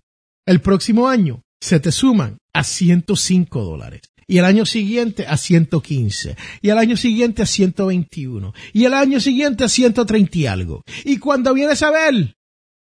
el 0.47 0.61
próximo 0.61 1.09
año 1.09 1.43
se 1.65 1.81
te 1.81 1.91
suman 1.91 2.39
a 2.53 2.63
105 2.63 3.65
dólares. 3.65 4.03
Y 4.27 4.37
el 4.37 4.45
año 4.45 4.67
siguiente 4.67 5.27
a 5.27 5.39
115. 5.39 6.37
Y 6.61 6.69
el 6.69 6.77
año 6.77 6.99
siguiente 6.99 7.41
a 7.41 7.47
121. 7.47 8.53
Y 8.75 8.85
el 8.85 8.93
año 8.93 9.19
siguiente 9.19 9.65
a 9.65 9.69
130 9.69 10.39
y 10.39 10.47
algo. 10.47 10.83
Y 11.07 11.17
cuando 11.19 11.55
vienes 11.55 11.83
a 11.83 11.91
ver, 11.91 12.35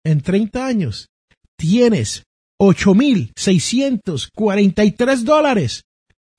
en 0.05 0.21
30 0.21 0.63
años, 0.63 1.07
tienes 1.57 2.21
8.643 2.61 5.23
dólares 5.23 5.81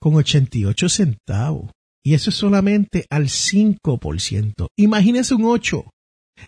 con 0.01 0.15
88 0.15 0.89
centavos. 0.89 1.73
Y 2.05 2.15
eso 2.15 2.31
es 2.31 2.37
solamente 2.37 3.05
al 3.11 3.25
5%. 3.25 4.69
Imagínese 4.77 5.35
un 5.35 5.45
8. 5.45 5.91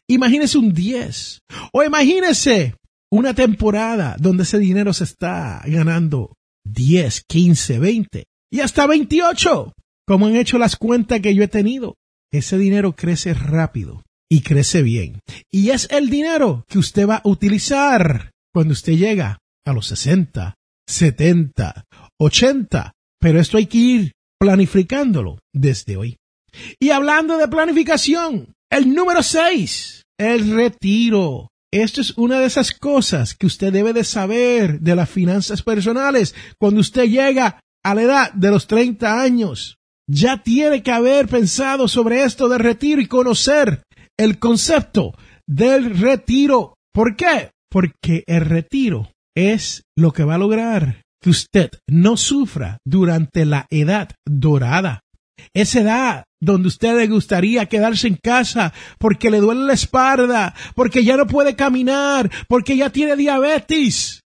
Imagínese 0.08 0.56
un 0.56 0.72
10. 0.72 1.40
O 1.72 1.82
imagínese 1.82 2.76
una 3.10 3.34
temporada 3.34 4.16
donde 4.18 4.44
ese 4.44 4.58
dinero 4.58 4.92
se 4.92 5.04
está 5.04 5.62
ganando 5.66 6.36
10, 6.64 7.24
15, 7.28 7.78
20 7.78 8.24
y 8.52 8.60
hasta 8.60 8.86
28. 8.86 9.72
Como 10.06 10.26
han 10.26 10.36
hecho 10.36 10.58
las 10.58 10.76
cuentas 10.76 11.20
que 11.20 11.34
yo 11.34 11.44
he 11.44 11.48
tenido. 11.48 11.96
Ese 12.32 12.58
dinero 12.58 12.94
crece 12.94 13.34
rápido 13.34 14.02
y 14.30 14.42
crece 14.42 14.82
bien. 14.82 15.20
Y 15.50 15.70
es 15.70 15.88
el 15.90 16.10
dinero 16.10 16.64
que 16.68 16.78
usted 16.78 17.08
va 17.08 17.16
a 17.16 17.28
utilizar 17.28 18.30
cuando 18.52 18.72
usted 18.72 18.94
llega 18.94 19.38
a 19.64 19.72
los 19.72 19.86
60, 19.86 20.54
70, 20.88 21.84
80. 22.18 22.92
Pero 23.20 23.40
esto 23.40 23.58
hay 23.58 23.66
que 23.66 23.78
ir 23.78 24.12
planificándolo 24.38 25.38
desde 25.52 25.96
hoy. 25.96 26.16
Y 26.78 26.90
hablando 26.90 27.36
de 27.36 27.48
planificación, 27.48 28.52
el 28.70 28.94
número 28.94 29.22
6, 29.22 30.02
el 30.18 30.54
retiro. 30.54 31.48
Esto 31.72 32.00
es 32.00 32.16
una 32.16 32.40
de 32.40 32.46
esas 32.46 32.72
cosas 32.72 33.34
que 33.34 33.46
usted 33.46 33.72
debe 33.72 33.92
de 33.92 34.02
saber 34.02 34.80
de 34.80 34.96
las 34.96 35.08
finanzas 35.08 35.62
personales 35.62 36.34
cuando 36.58 36.80
usted 36.80 37.04
llega 37.04 37.60
a 37.84 37.94
la 37.94 38.02
edad 38.02 38.32
de 38.32 38.50
los 38.50 38.66
30 38.66 39.20
años. 39.20 39.78
Ya 40.08 40.42
tiene 40.42 40.82
que 40.82 40.90
haber 40.90 41.28
pensado 41.28 41.86
sobre 41.86 42.24
esto 42.24 42.48
de 42.48 42.58
retiro 42.58 43.00
y 43.00 43.06
conocer 43.06 43.84
el 44.18 44.40
concepto 44.40 45.14
del 45.46 45.96
retiro. 45.96 46.74
¿Por 46.92 47.14
qué? 47.14 47.52
Porque 47.70 48.24
el 48.26 48.44
retiro 48.46 49.12
es 49.36 49.84
lo 49.96 50.12
que 50.12 50.24
va 50.24 50.34
a 50.34 50.38
lograr 50.38 51.02
que 51.22 51.30
usted 51.30 51.70
no 51.88 52.16
sufra 52.16 52.78
durante 52.84 53.44
la 53.44 53.66
edad 53.70 54.10
dorada. 54.26 55.00
Esa 55.54 55.80
edad 55.80 56.24
donde 56.40 56.68
usted 56.68 56.96
le 56.96 57.06
gustaría 57.06 57.66
quedarse 57.66 58.08
en 58.08 58.16
casa 58.16 58.72
porque 58.98 59.30
le 59.30 59.38
duele 59.38 59.62
la 59.66 59.74
espalda, 59.74 60.54
porque 60.74 61.04
ya 61.04 61.16
no 61.16 61.26
puede 61.26 61.54
caminar, 61.56 62.30
porque 62.48 62.76
ya 62.76 62.90
tiene 62.90 63.16
diabetes. 63.16 64.22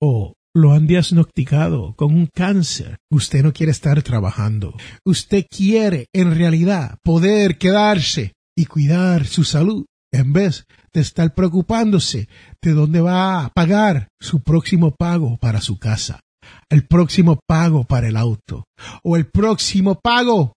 O 0.00 0.34
lo 0.54 0.72
han 0.72 0.86
diagnosticado 0.86 1.94
con 1.96 2.14
un 2.14 2.26
cáncer. 2.26 2.98
Usted 3.10 3.42
no 3.42 3.52
quiere 3.52 3.72
estar 3.72 4.02
trabajando. 4.02 4.74
Usted 5.04 5.46
quiere, 5.48 6.06
en 6.12 6.34
realidad, 6.34 6.98
poder 7.02 7.56
quedarse 7.56 8.32
y 8.56 8.66
cuidar 8.66 9.26
su 9.26 9.44
salud 9.44 9.86
en 10.12 10.32
vez 10.32 10.66
de 10.92 11.00
estar 11.00 11.34
preocupándose 11.34 12.28
de 12.60 12.72
dónde 12.72 13.00
va 13.00 13.44
a 13.44 13.48
pagar 13.48 14.08
su 14.20 14.42
próximo 14.42 14.94
pago 14.94 15.38
para 15.38 15.60
su 15.60 15.78
casa, 15.78 16.20
el 16.68 16.86
próximo 16.86 17.40
pago 17.46 17.84
para 17.84 18.08
el 18.08 18.16
auto 18.16 18.64
o 19.02 19.16
el 19.16 19.26
próximo 19.26 20.00
pago 20.00 20.54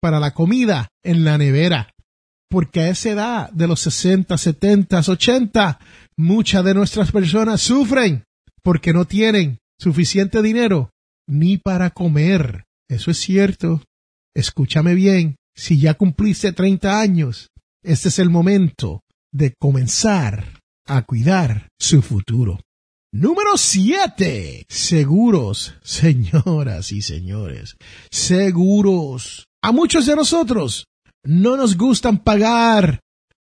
para 0.00 0.20
la 0.20 0.34
comida 0.34 0.88
en 1.04 1.24
la 1.24 1.38
nevera. 1.38 1.90
Porque 2.48 2.80
a 2.80 2.88
esa 2.90 3.10
edad 3.10 3.50
de 3.50 3.66
los 3.66 3.80
60, 3.80 4.38
70, 4.38 5.00
80, 5.00 5.80
muchas 6.16 6.64
de 6.64 6.74
nuestras 6.74 7.10
personas 7.10 7.60
sufren 7.60 8.24
porque 8.62 8.92
no 8.92 9.04
tienen 9.04 9.58
suficiente 9.78 10.42
dinero 10.42 10.90
ni 11.28 11.58
para 11.58 11.90
comer. 11.90 12.64
Eso 12.88 13.10
es 13.10 13.18
cierto. 13.18 13.82
Escúchame 14.34 14.94
bien, 14.94 15.36
si 15.56 15.80
ya 15.80 15.94
cumpliste 15.94 16.52
30 16.52 17.00
años, 17.00 17.48
este 17.82 18.08
es 18.08 18.18
el 18.18 18.30
momento 18.30 19.02
de 19.32 19.54
comenzar 19.58 20.60
a 20.86 21.02
cuidar 21.02 21.68
su 21.78 22.02
futuro. 22.02 22.60
Número 23.18 23.56
7. 23.56 24.66
Seguros, 24.68 25.72
señoras 25.82 26.92
y 26.92 27.00
señores. 27.00 27.78
Seguros. 28.10 29.46
A 29.62 29.72
muchos 29.72 30.04
de 30.04 30.14
nosotros 30.14 30.84
no 31.24 31.56
nos 31.56 31.78
gustan 31.78 32.18
pagar 32.18 33.00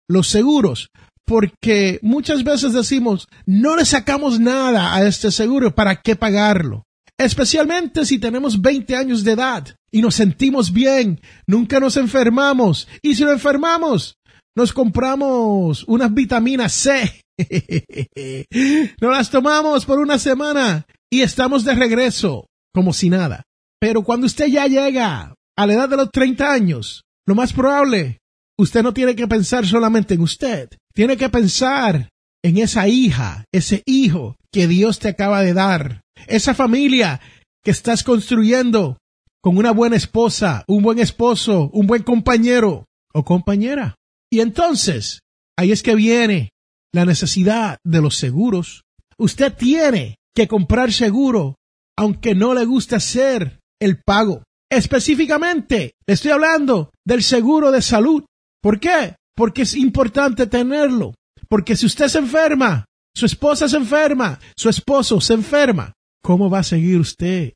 los 0.07 0.27
seguros 0.27 0.89
porque 1.25 1.97
muchas 2.03 2.43
veces 2.43 2.73
decimos, 2.73 3.27
no 3.47 3.75
le 3.75 3.83
sacamos 3.85 4.39
nada 4.39 4.93
a 4.93 5.07
este 5.07 5.31
seguro, 5.31 5.73
¿para 5.73 5.95
qué 5.95 6.15
pagarlo? 6.15 6.83
Especialmente 7.17 8.05
si 8.05 8.19
tenemos 8.19 8.61
20 8.61 8.95
años 8.95 9.23
de 9.23 9.31
edad 9.31 9.75
y 9.91 10.03
nos 10.03 10.13
sentimos 10.13 10.71
bien, 10.71 11.19
nunca 11.47 11.79
nos 11.79 11.97
enfermamos. 11.97 12.87
Y 13.01 13.15
si 13.15 13.23
lo 13.23 13.31
enfermamos, 13.31 14.17
nos 14.55 14.71
compramos 14.71 15.83
unas 15.87 16.13
vitaminas 16.13 16.73
C. 16.73 17.22
nos 19.01 19.11
las 19.11 19.29
tomamos 19.29 19.85
por 19.85 19.99
una 19.99 20.19
semana 20.19 20.85
y 21.11 21.21
estamos 21.21 21.63
de 21.63 21.75
regreso, 21.75 22.47
como 22.73 22.93
si 22.93 23.09
nada. 23.09 23.43
Pero 23.79 24.03
cuando 24.03 24.27
usted 24.27 24.47
ya 24.47 24.67
llega 24.67 25.33
a 25.57 25.67
la 25.67 25.73
edad 25.73 25.89
de 25.89 25.97
los 25.97 26.11
30 26.11 26.51
años, 26.51 27.03
lo 27.25 27.35
más 27.35 27.53
probable, 27.53 28.19
usted 28.57 28.83
no 28.83 28.93
tiene 28.93 29.15
que 29.15 29.27
pensar 29.27 29.65
solamente 29.65 30.13
en 30.13 30.21
usted, 30.21 30.69
tiene 30.93 31.17
que 31.17 31.29
pensar 31.29 32.09
en 32.43 32.57
esa 32.57 32.87
hija, 32.87 33.45
ese 33.51 33.83
hijo 33.85 34.35
que 34.51 34.67
Dios 34.67 34.99
te 34.99 35.09
acaba 35.09 35.41
de 35.41 35.53
dar, 35.53 36.01
esa 36.27 36.53
familia 36.53 37.21
que 37.63 37.71
estás 37.71 38.03
construyendo 38.03 38.97
con 39.41 39.57
una 39.57 39.71
buena 39.71 39.95
esposa, 39.95 40.63
un 40.67 40.83
buen 40.83 40.99
esposo, 40.99 41.69
un 41.73 41.87
buen 41.87 42.03
compañero 42.03 42.85
o 43.13 43.23
compañera. 43.23 43.95
Y 44.31 44.39
entonces, 44.39 45.19
ahí 45.57 45.71
es 45.71 45.83
que 45.83 45.95
viene 45.95 46.52
la 46.93 47.05
necesidad 47.05 47.77
de 47.83 48.01
los 48.01 48.17
seguros. 48.17 48.83
Usted 49.17 49.53
tiene 49.53 50.17
que 50.35 50.47
comprar 50.47 50.91
seguro, 50.93 51.55
aunque 51.97 52.35
no 52.35 52.53
le 52.53 52.65
guste 52.65 52.95
hacer 52.95 53.59
el 53.81 54.01
pago. 54.01 54.43
Específicamente, 54.71 55.93
le 56.07 56.13
estoy 56.13 56.31
hablando 56.31 56.91
del 57.05 57.23
seguro 57.23 57.71
de 57.71 57.81
salud. 57.81 58.23
¿Por 58.61 58.79
qué? 58.79 59.15
porque 59.35 59.63
es 59.63 59.75
importante 59.75 60.47
tenerlo. 60.47 61.15
Porque 61.47 61.75
si 61.75 61.85
usted 61.85 62.07
se 62.07 62.19
enferma, 62.19 62.85
su 63.15 63.25
esposa 63.25 63.67
se 63.67 63.77
enferma, 63.77 64.39
su 64.55 64.69
esposo 64.69 65.21
se 65.21 65.33
enferma, 65.33 65.93
¿cómo 66.23 66.49
va 66.49 66.59
a 66.59 66.63
seguir 66.63 66.99
usted 66.99 67.53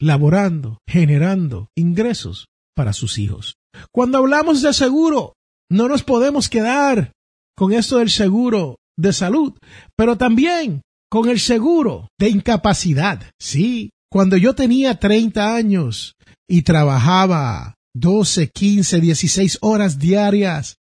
laborando, 0.00 0.78
generando 0.88 1.68
ingresos 1.76 2.46
para 2.74 2.92
sus 2.92 3.18
hijos? 3.18 3.54
Cuando 3.90 4.18
hablamos 4.18 4.60
de 4.60 4.72
seguro, 4.74 5.34
no 5.70 5.88
nos 5.88 6.02
podemos 6.02 6.48
quedar 6.48 7.12
con 7.56 7.72
esto 7.72 7.98
del 7.98 8.10
seguro 8.10 8.76
de 8.96 9.12
salud, 9.12 9.54
pero 9.96 10.16
también 10.16 10.82
con 11.10 11.28
el 11.28 11.40
seguro 11.40 12.08
de 12.18 12.28
incapacidad. 12.28 13.22
Sí, 13.40 13.90
cuando 14.10 14.36
yo 14.36 14.54
tenía 14.54 14.98
30 14.98 15.54
años 15.54 16.14
y 16.48 16.62
trabajaba 16.62 17.74
12, 17.94 18.48
15, 18.48 19.00
16 19.00 19.58
horas 19.60 19.98
diarias 19.98 20.76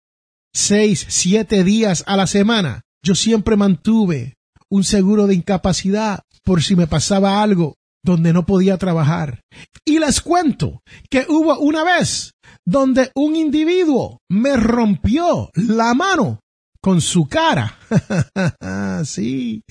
seis, 0.53 1.07
siete 1.09 1.65
días 1.65 2.05
a 2.07 2.17
la 2.17 2.27
semana, 2.27 2.83
yo 3.05 3.15
siempre 3.15 3.57
mantuve 3.57 4.35
un 4.69 4.85
seguro 4.85 5.27
de 5.27 5.35
incapacidad 5.35 6.21
por 6.45 6.63
si 6.63 6.77
me 6.77 6.87
pasaba 6.87 7.43
algo 7.43 7.75
donde 8.05 8.33
no 8.33 8.47
podía 8.47 8.79
trabajar. 8.79 9.43
Y 9.85 9.99
les 9.99 10.21
cuento 10.21 10.81
que 11.11 11.27
hubo 11.29 11.59
una 11.59 11.85
vez 11.85 12.33
donde 12.67 13.11
un 13.15 13.37
individuo 13.37 14.19
me 14.31 14.57
rompió 14.57 15.51
la 15.55 15.95
mano 15.95 16.41
con 16.83 17.01
su 17.01 17.27
cara. 17.27 17.79
sí. 19.05 19.63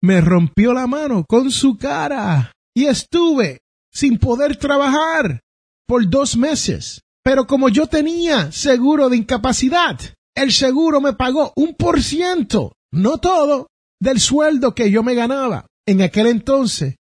Me 0.00 0.20
rompió 0.20 0.72
la 0.72 0.86
mano 0.86 1.24
con 1.28 1.50
su 1.50 1.76
cara 1.76 2.52
y 2.74 2.86
estuve 2.86 3.60
sin 3.92 4.18
poder 4.18 4.56
trabajar 4.56 5.40
por 5.86 6.08
dos 6.08 6.36
meses. 6.36 7.02
Pero 7.22 7.46
como 7.46 7.68
yo 7.68 7.86
tenía 7.86 8.50
seguro 8.50 9.08
de 9.08 9.16
incapacidad, 9.16 9.98
el 10.34 10.52
seguro 10.52 11.00
me 11.00 11.12
pagó 11.12 11.52
un 11.56 11.74
por 11.74 12.02
ciento, 12.02 12.72
no 12.90 13.18
todo, 13.18 13.68
del 14.00 14.18
sueldo 14.18 14.74
que 14.74 14.90
yo 14.90 15.02
me 15.02 15.14
ganaba 15.14 15.66
en 15.86 16.02
aquel 16.02 16.26
entonces. 16.26 16.96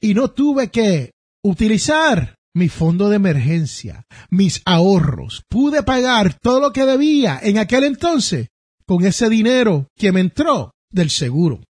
Y 0.00 0.14
no 0.14 0.30
tuve 0.30 0.70
que 0.70 1.12
utilizar 1.44 2.34
mi 2.54 2.68
fondo 2.68 3.08
de 3.08 3.16
emergencia, 3.16 4.04
mis 4.30 4.62
ahorros. 4.64 5.42
Pude 5.48 5.82
pagar 5.82 6.38
todo 6.38 6.60
lo 6.60 6.72
que 6.72 6.84
debía 6.84 7.40
en 7.42 7.58
aquel 7.58 7.84
entonces 7.84 8.48
con 8.86 9.04
ese 9.04 9.28
dinero 9.28 9.88
que 9.96 10.12
me 10.12 10.20
entró 10.20 10.72
del 10.90 11.10
seguro. 11.10 11.60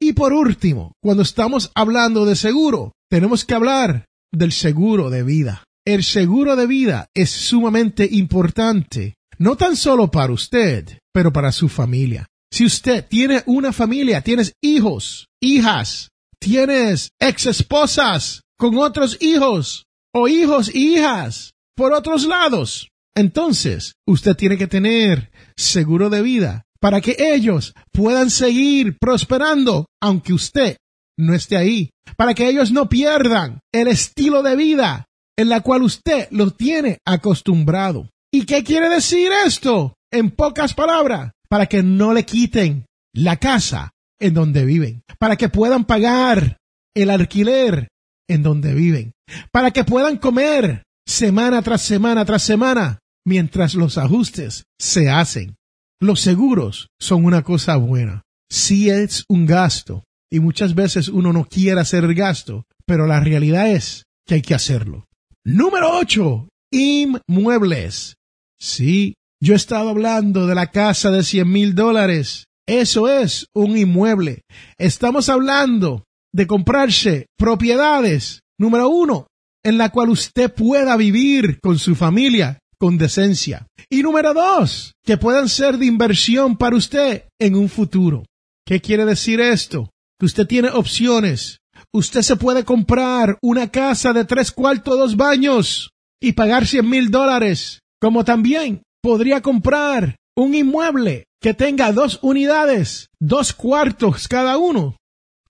Y 0.00 0.12
por 0.12 0.32
último, 0.32 0.92
cuando 1.02 1.22
estamos 1.22 1.70
hablando 1.74 2.26
de 2.26 2.36
seguro, 2.36 2.92
tenemos 3.08 3.44
que 3.44 3.54
hablar 3.54 4.06
del 4.32 4.52
seguro 4.52 5.10
de 5.10 5.22
vida. 5.22 5.64
El 5.84 6.04
seguro 6.04 6.56
de 6.56 6.66
vida 6.66 7.06
es 7.14 7.30
sumamente 7.30 8.08
importante, 8.10 9.14
no 9.38 9.56
tan 9.56 9.76
solo 9.76 10.10
para 10.10 10.32
usted, 10.32 10.98
pero 11.12 11.32
para 11.32 11.52
su 11.52 11.68
familia. 11.68 12.26
Si 12.52 12.64
usted 12.64 13.06
tiene 13.08 13.42
una 13.46 13.72
familia, 13.72 14.20
tienes 14.20 14.52
hijos, 14.62 15.26
hijas, 15.40 16.10
tienes 16.38 17.10
ex 17.18 17.46
esposas 17.46 18.42
con 18.58 18.76
otros 18.76 19.16
hijos 19.20 19.86
o 20.14 20.28
hijos 20.28 20.74
y 20.74 20.96
hijas 20.96 21.54
por 21.74 21.92
otros 21.92 22.26
lados, 22.26 22.88
entonces 23.14 23.94
usted 24.06 24.36
tiene 24.36 24.56
que 24.56 24.66
tener 24.66 25.30
seguro 25.56 26.10
de 26.10 26.22
vida 26.22 26.64
para 26.80 27.00
que 27.00 27.16
ellos 27.18 27.74
puedan 27.92 28.30
seguir 28.30 28.98
prosperando 28.98 29.86
aunque 30.00 30.32
usted 30.32 30.76
no 31.18 31.34
esté 31.34 31.56
ahí, 31.56 31.90
para 32.16 32.34
que 32.34 32.48
ellos 32.48 32.72
no 32.72 32.88
pierdan 32.88 33.60
el 33.72 33.88
estilo 33.88 34.42
de 34.42 34.56
vida 34.56 35.06
en 35.36 35.48
la 35.48 35.60
cual 35.60 35.82
usted 35.82 36.28
los 36.30 36.56
tiene 36.56 36.98
acostumbrado. 37.06 38.08
¿Y 38.32 38.44
qué 38.46 38.64
quiere 38.64 38.88
decir 38.88 39.30
esto? 39.46 39.94
En 40.10 40.30
pocas 40.30 40.74
palabras, 40.74 41.32
para 41.48 41.66
que 41.66 41.82
no 41.82 42.12
le 42.12 42.24
quiten 42.24 42.86
la 43.14 43.36
casa 43.36 43.92
en 44.18 44.34
donde 44.34 44.64
viven, 44.64 45.02
para 45.18 45.36
que 45.36 45.48
puedan 45.48 45.84
pagar 45.84 46.58
el 46.94 47.10
alquiler 47.10 47.88
en 48.32 48.42
donde 48.42 48.74
viven, 48.74 49.12
para 49.50 49.70
que 49.70 49.84
puedan 49.84 50.16
comer 50.16 50.84
semana 51.06 51.62
tras 51.62 51.82
semana 51.82 52.24
tras 52.24 52.42
semana 52.42 52.98
mientras 53.24 53.74
los 53.74 53.98
ajustes 53.98 54.64
se 54.78 55.10
hacen. 55.10 55.56
Los 56.00 56.20
seguros 56.20 56.88
son 57.00 57.24
una 57.24 57.42
cosa 57.42 57.76
buena. 57.76 58.22
Sí 58.50 58.90
es 58.90 59.24
un 59.28 59.46
gasto 59.46 60.04
y 60.30 60.40
muchas 60.40 60.74
veces 60.74 61.08
uno 61.08 61.32
no 61.32 61.44
quiere 61.44 61.80
hacer 61.80 62.04
el 62.04 62.14
gasto, 62.14 62.64
pero 62.86 63.06
la 63.06 63.20
realidad 63.20 63.70
es 63.70 64.04
que 64.26 64.34
hay 64.34 64.42
que 64.42 64.54
hacerlo. 64.54 65.06
Número 65.44 65.98
8. 65.98 66.48
Inmuebles. 66.72 68.16
Sí, 68.58 69.14
yo 69.40 69.54
he 69.54 69.56
estado 69.56 69.90
hablando 69.90 70.46
de 70.46 70.54
la 70.54 70.70
casa 70.70 71.10
de 71.10 71.22
100 71.22 71.50
mil 71.50 71.74
dólares. 71.74 72.46
Eso 72.66 73.08
es 73.08 73.46
un 73.54 73.76
inmueble. 73.76 74.42
Estamos 74.78 75.28
hablando 75.28 76.04
de 76.32 76.46
comprarse 76.46 77.26
propiedades. 77.36 78.40
Número 78.58 78.88
uno, 78.88 79.26
en 79.64 79.78
la 79.78 79.90
cual 79.90 80.10
usted 80.10 80.52
pueda 80.52 80.96
vivir 80.96 81.58
con 81.60 81.78
su 81.78 81.94
familia 81.94 82.58
con 82.82 82.98
decencia. 82.98 83.68
Y 83.88 84.02
número 84.02 84.34
dos, 84.34 84.94
que 85.04 85.16
puedan 85.16 85.48
ser 85.48 85.78
de 85.78 85.86
inversión 85.86 86.56
para 86.56 86.74
usted 86.74 87.28
en 87.38 87.54
un 87.54 87.68
futuro. 87.68 88.24
¿Qué 88.66 88.80
quiere 88.80 89.04
decir 89.04 89.40
esto? 89.40 89.90
Que 90.18 90.26
usted 90.26 90.48
tiene 90.48 90.68
opciones. 90.68 91.58
Usted 91.94 92.22
se 92.22 92.34
puede 92.34 92.64
comprar 92.64 93.38
una 93.40 93.70
casa 93.70 94.12
de 94.12 94.24
tres 94.24 94.50
cuartos, 94.50 94.98
dos 94.98 95.16
baños 95.16 95.90
y 96.20 96.32
pagar 96.32 96.66
cien 96.66 96.88
mil 96.88 97.12
dólares. 97.12 97.78
Como 98.00 98.24
también 98.24 98.82
podría 99.00 99.42
comprar 99.42 100.16
un 100.36 100.52
inmueble 100.52 101.26
que 101.40 101.54
tenga 101.54 101.92
dos 101.92 102.18
unidades, 102.20 103.10
dos 103.20 103.52
cuartos 103.52 104.26
cada 104.26 104.58
uno, 104.58 104.96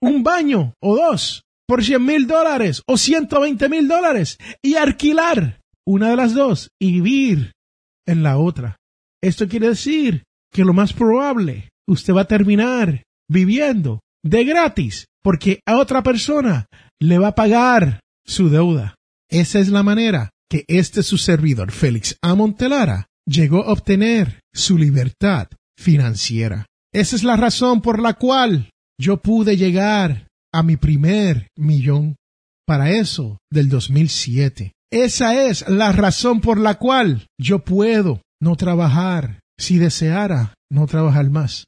un 0.02 0.22
baño 0.22 0.74
o 0.82 0.96
dos 0.96 1.44
por 1.66 1.82
cien 1.82 2.04
mil 2.04 2.26
dólares 2.26 2.82
o 2.86 2.98
ciento 2.98 3.40
veinte 3.40 3.68
mil 3.68 3.88
dólares 3.88 4.36
y 4.62 4.74
alquilar 4.74 5.60
una 5.86 6.10
de 6.10 6.16
las 6.16 6.34
dos 6.34 6.68
y 6.78 6.92
vivir 6.92 7.52
en 8.06 8.22
la 8.22 8.36
otra. 8.36 8.76
Esto 9.22 9.48
quiere 9.48 9.68
decir 9.68 10.24
que 10.52 10.64
lo 10.64 10.74
más 10.74 10.92
probable 10.92 11.70
usted 11.88 12.12
va 12.12 12.22
a 12.22 12.26
terminar 12.26 13.04
viviendo 13.30 14.00
de 14.24 14.44
gratis 14.44 15.06
porque 15.22 15.60
a 15.66 15.78
otra 15.78 16.02
persona 16.02 16.66
le 17.00 17.18
va 17.18 17.28
a 17.28 17.34
pagar 17.34 18.00
su 18.26 18.50
deuda. 18.50 18.96
Esa 19.30 19.60
es 19.60 19.68
la 19.68 19.82
manera 19.82 20.30
que 20.50 20.64
este 20.68 21.02
su 21.02 21.16
servidor 21.16 21.70
Félix 21.70 22.16
Amontelara 22.22 23.06
llegó 23.26 23.64
a 23.64 23.72
obtener 23.72 24.40
su 24.52 24.76
libertad 24.76 25.48
financiera. 25.78 26.66
Esa 26.92 27.16
es 27.16 27.24
la 27.24 27.36
razón 27.36 27.80
por 27.80 28.00
la 28.00 28.14
cual 28.14 28.71
yo 29.02 29.16
pude 29.16 29.56
llegar 29.56 30.28
a 30.54 30.62
mi 30.62 30.76
primer 30.76 31.48
millón. 31.56 32.16
Para 32.64 32.90
eso, 32.90 33.38
del 33.50 33.68
2007. 33.68 34.72
Esa 34.90 35.44
es 35.46 35.68
la 35.68 35.90
razón 35.90 36.40
por 36.40 36.58
la 36.58 36.76
cual 36.76 37.26
yo 37.38 37.58
puedo 37.58 38.22
no 38.40 38.54
trabajar 38.54 39.40
si 39.58 39.78
deseara 39.78 40.54
no 40.70 40.86
trabajar 40.86 41.28
más. 41.30 41.64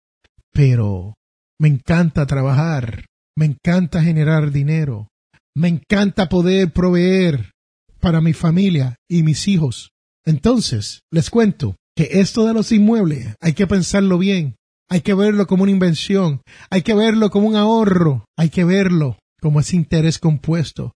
Pero 0.52 1.14
me 1.58 1.66
encanta 1.66 2.26
trabajar, 2.26 3.06
me 3.36 3.46
encanta 3.46 4.02
generar 4.02 4.52
dinero, 4.52 5.08
me 5.56 5.68
encanta 5.68 6.28
poder 6.28 6.72
proveer 6.72 7.50
para 7.98 8.20
mi 8.20 8.32
familia 8.32 8.94
y 9.10 9.24
mis 9.24 9.48
hijos. 9.48 9.90
Entonces, 10.24 11.00
les 11.10 11.28
cuento 11.28 11.74
que 11.96 12.20
esto 12.20 12.46
de 12.46 12.54
los 12.54 12.70
inmuebles 12.70 13.34
hay 13.40 13.54
que 13.54 13.66
pensarlo 13.66 14.18
bien, 14.18 14.54
hay 14.88 15.00
que 15.00 15.14
verlo 15.14 15.46
como 15.46 15.62
una 15.62 15.72
invención, 15.72 16.42
hay 16.70 16.82
que 16.82 16.94
verlo 16.94 17.30
como 17.30 17.48
un 17.48 17.56
ahorro, 17.56 18.24
hay 18.36 18.50
que 18.50 18.64
verlo 18.64 19.18
como 19.40 19.60
ese 19.60 19.76
interés 19.76 20.18
compuesto, 20.18 20.92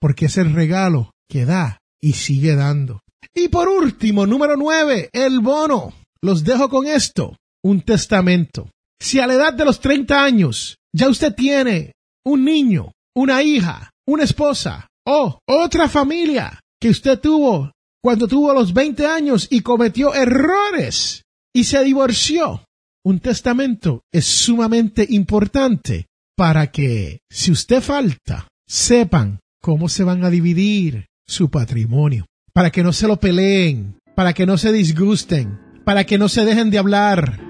porque 0.00 0.26
es 0.26 0.36
el 0.36 0.52
regalo 0.52 1.12
que 1.28 1.44
da 1.44 1.78
y 2.00 2.14
sigue 2.14 2.54
dando. 2.54 3.00
Y 3.34 3.48
por 3.48 3.68
último, 3.68 4.26
número 4.26 4.56
nueve, 4.56 5.08
el 5.12 5.40
bono. 5.40 5.92
Los 6.22 6.44
dejo 6.44 6.68
con 6.68 6.86
esto, 6.86 7.36
un 7.64 7.80
testamento. 7.80 8.70
Si 9.00 9.18
a 9.20 9.26
la 9.26 9.34
edad 9.34 9.54
de 9.54 9.64
los 9.64 9.80
30 9.80 10.22
años 10.22 10.76
ya 10.94 11.08
usted 11.08 11.34
tiene 11.34 11.92
un 12.24 12.44
niño, 12.44 12.92
una 13.16 13.42
hija, 13.42 13.90
una 14.06 14.24
esposa 14.24 14.86
o 15.06 15.38
otra 15.46 15.88
familia 15.88 16.60
que 16.80 16.90
usted 16.90 17.18
tuvo 17.18 17.72
cuando 18.02 18.28
tuvo 18.28 18.52
los 18.52 18.72
20 18.72 19.06
años 19.06 19.46
y 19.50 19.60
cometió 19.60 20.14
errores 20.14 21.22
y 21.54 21.64
se 21.64 21.82
divorció, 21.84 22.64
un 23.04 23.20
testamento 23.20 24.02
es 24.12 24.26
sumamente 24.26 25.06
importante 25.08 26.06
para 26.36 26.70
que, 26.70 27.20
si 27.30 27.50
usted 27.50 27.80
falta, 27.80 28.48
sepan 28.66 29.40
cómo 29.60 29.88
se 29.88 30.04
van 30.04 30.24
a 30.24 30.30
dividir 30.30 31.06
su 31.26 31.50
patrimonio, 31.50 32.26
para 32.52 32.70
que 32.70 32.82
no 32.82 32.92
se 32.92 33.06
lo 33.06 33.18
peleen, 33.18 33.98
para 34.14 34.32
que 34.32 34.46
no 34.46 34.58
se 34.58 34.72
disgusten, 34.72 35.58
para 35.84 36.04
que 36.04 36.18
no 36.18 36.28
se 36.28 36.44
dejen 36.44 36.70
de 36.70 36.78
hablar, 36.78 37.40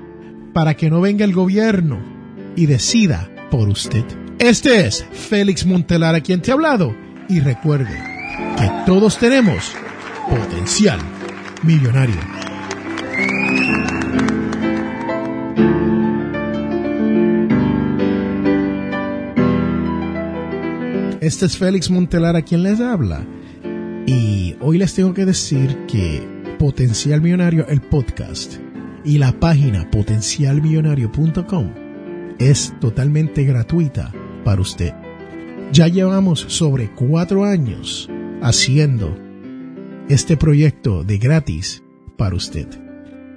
para 0.52 0.74
que 0.74 0.90
no 0.90 1.00
venga 1.00 1.24
el 1.24 1.32
gobierno 1.32 2.00
y 2.56 2.66
decida 2.66 3.30
por 3.50 3.68
usted. 3.68 4.04
Este 4.38 4.86
es 4.86 5.04
Félix 5.12 5.66
Montelar 5.66 6.14
a 6.14 6.20
quien 6.20 6.40
te 6.42 6.50
ha 6.50 6.54
hablado 6.54 6.96
y 7.28 7.40
recuerde 7.40 7.96
que 8.56 8.70
todos 8.86 9.18
tenemos 9.18 9.72
potencial 10.28 11.00
millonario. 11.62 12.16
Este 21.30 21.46
es 21.46 21.56
Félix 21.56 21.88
Montelar 21.92 22.34
a 22.34 22.42
quien 22.42 22.64
les 22.64 22.80
habla. 22.80 23.24
Y 24.04 24.56
hoy 24.60 24.78
les 24.78 24.94
tengo 24.94 25.14
que 25.14 25.24
decir 25.24 25.86
que 25.86 26.20
Potencial 26.58 27.20
Millonario, 27.20 27.68
el 27.68 27.80
podcast, 27.80 28.54
y 29.04 29.16
la 29.18 29.30
página 29.38 29.88
potencialmillonario.com 29.92 31.70
es 32.40 32.74
totalmente 32.80 33.44
gratuita 33.44 34.12
para 34.44 34.60
usted. 34.60 34.92
Ya 35.72 35.86
llevamos 35.86 36.40
sobre 36.48 36.92
cuatro 36.96 37.44
años 37.44 38.10
haciendo 38.42 39.16
este 40.08 40.36
proyecto 40.36 41.04
de 41.04 41.18
gratis 41.18 41.84
para 42.16 42.34
usted. 42.34 42.66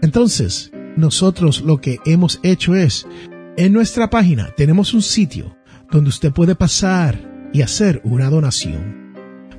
Entonces, 0.01 0.71
nosotros 0.97 1.61
lo 1.61 1.79
que 1.79 1.99
hemos 2.07 2.39
hecho 2.41 2.73
es, 2.73 3.05
en 3.55 3.71
nuestra 3.71 4.09
página 4.09 4.49
tenemos 4.57 4.95
un 4.95 5.03
sitio 5.03 5.55
donde 5.91 6.09
usted 6.09 6.31
puede 6.33 6.55
pasar 6.55 7.32
y 7.53 7.61
hacer 7.61 8.01
una 8.03 8.29
donación. 8.29 9.13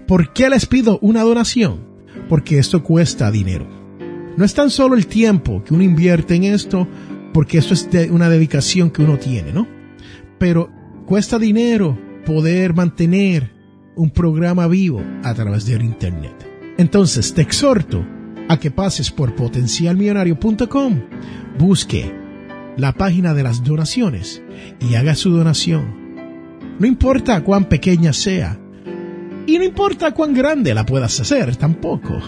¿Por 0.07 0.33
qué 0.33 0.51
les 0.51 0.67
pido 0.67 0.99
una 1.01 1.23
donación? 1.23 1.87
Porque 2.29 2.59
esto 2.59 2.83
cuesta 2.83 3.31
dinero. 3.31 3.67
No 4.37 4.45
es 4.45 4.53
tan 4.53 4.69
solo 4.69 4.97
el 4.97 5.07
tiempo 5.07 5.63
que 5.65 5.73
uno 5.73 5.85
invierte 5.85 6.35
en 6.35 6.45
esto, 6.45 6.87
porque 7.33 7.59
esto 7.59 7.73
es 7.73 7.89
una 8.11 8.29
dedicación 8.29 8.91
que 8.91 9.03
uno 9.03 9.17
tiene, 9.17 9.53
¿no? 9.53 9.67
Pero 10.39 10.71
cuesta 11.07 11.39
dinero 11.39 11.97
poder 12.27 12.75
mantener 12.75 13.53
un 13.97 14.11
programa 14.11 14.67
vivo 14.67 15.01
a 15.23 15.33
través 15.35 15.67
del 15.67 15.83
Internet. 15.83 16.35
Entonces 16.77 17.33
te 17.33 17.43
exhorto 17.43 18.05
a 18.49 18.59
que 18.59 18.73
pases 18.73 19.11
por 19.11 19.35
potencialmillonario.com, 19.37 21.01
busque 21.59 22.13
la 22.77 22.93
página 22.93 23.35
de 23.35 23.45
las 23.45 23.63
donaciones 23.63 24.43
y 24.81 24.97
haga 24.97 25.15
su 25.15 25.31
donación 25.31 26.04
no 26.79 26.87
importa 26.87 27.43
cuán 27.43 27.67
pequeña 27.67 28.13
sea. 28.13 28.59
Y 29.47 29.59
no 29.59 29.65
importa 29.65 30.13
cuán 30.13 30.33
grande 30.33 30.73
la 30.73 30.87
puedas 30.87 31.21
hacer, 31.21 31.55
tampoco. 31.57 32.19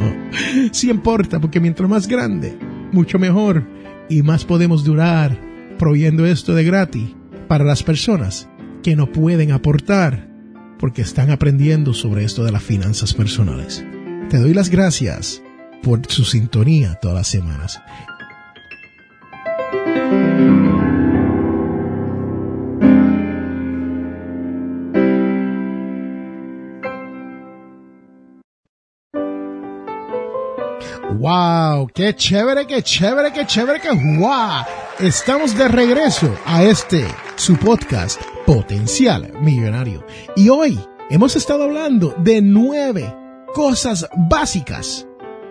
sí 0.72 0.88
importa, 0.88 1.40
porque 1.40 1.60
mientras 1.60 1.88
más 1.88 2.06
grande, 2.06 2.56
mucho 2.92 3.18
mejor. 3.18 3.66
Y 4.08 4.22
más 4.22 4.44
podemos 4.44 4.84
durar 4.84 5.36
proveyendo 5.78 6.26
esto 6.26 6.54
de 6.54 6.64
gratis 6.64 7.10
para 7.48 7.64
las 7.64 7.82
personas 7.82 8.48
que 8.82 8.94
no 8.94 9.10
pueden 9.10 9.50
aportar 9.50 10.28
porque 10.78 11.02
están 11.02 11.30
aprendiendo 11.30 11.92
sobre 11.94 12.24
esto 12.24 12.44
de 12.44 12.52
las 12.52 12.62
finanzas 12.62 13.14
personales. 13.14 13.84
Te 14.28 14.38
doy 14.38 14.54
las 14.54 14.70
gracias 14.70 15.42
por 15.82 16.06
su 16.06 16.24
sintonía 16.24 16.94
todas 16.94 17.16
las 17.16 17.28
semanas. 17.28 17.80
¡Wow! 31.24 31.88
¡Qué 31.94 32.14
chévere, 32.14 32.66
qué 32.66 32.82
chévere, 32.82 33.32
qué 33.32 33.46
chévere, 33.46 33.80
qué 33.80 33.88
wow! 34.18 34.62
Estamos 34.98 35.56
de 35.56 35.68
regreso 35.68 36.30
a 36.44 36.62
este, 36.62 37.06
su 37.36 37.56
podcast, 37.56 38.20
Potencial 38.44 39.32
Millonario. 39.40 40.04
Y 40.36 40.50
hoy 40.50 40.78
hemos 41.08 41.34
estado 41.34 41.62
hablando 41.62 42.14
de 42.18 42.42
nueve 42.42 43.16
cosas 43.54 44.06
básicas 44.28 45.06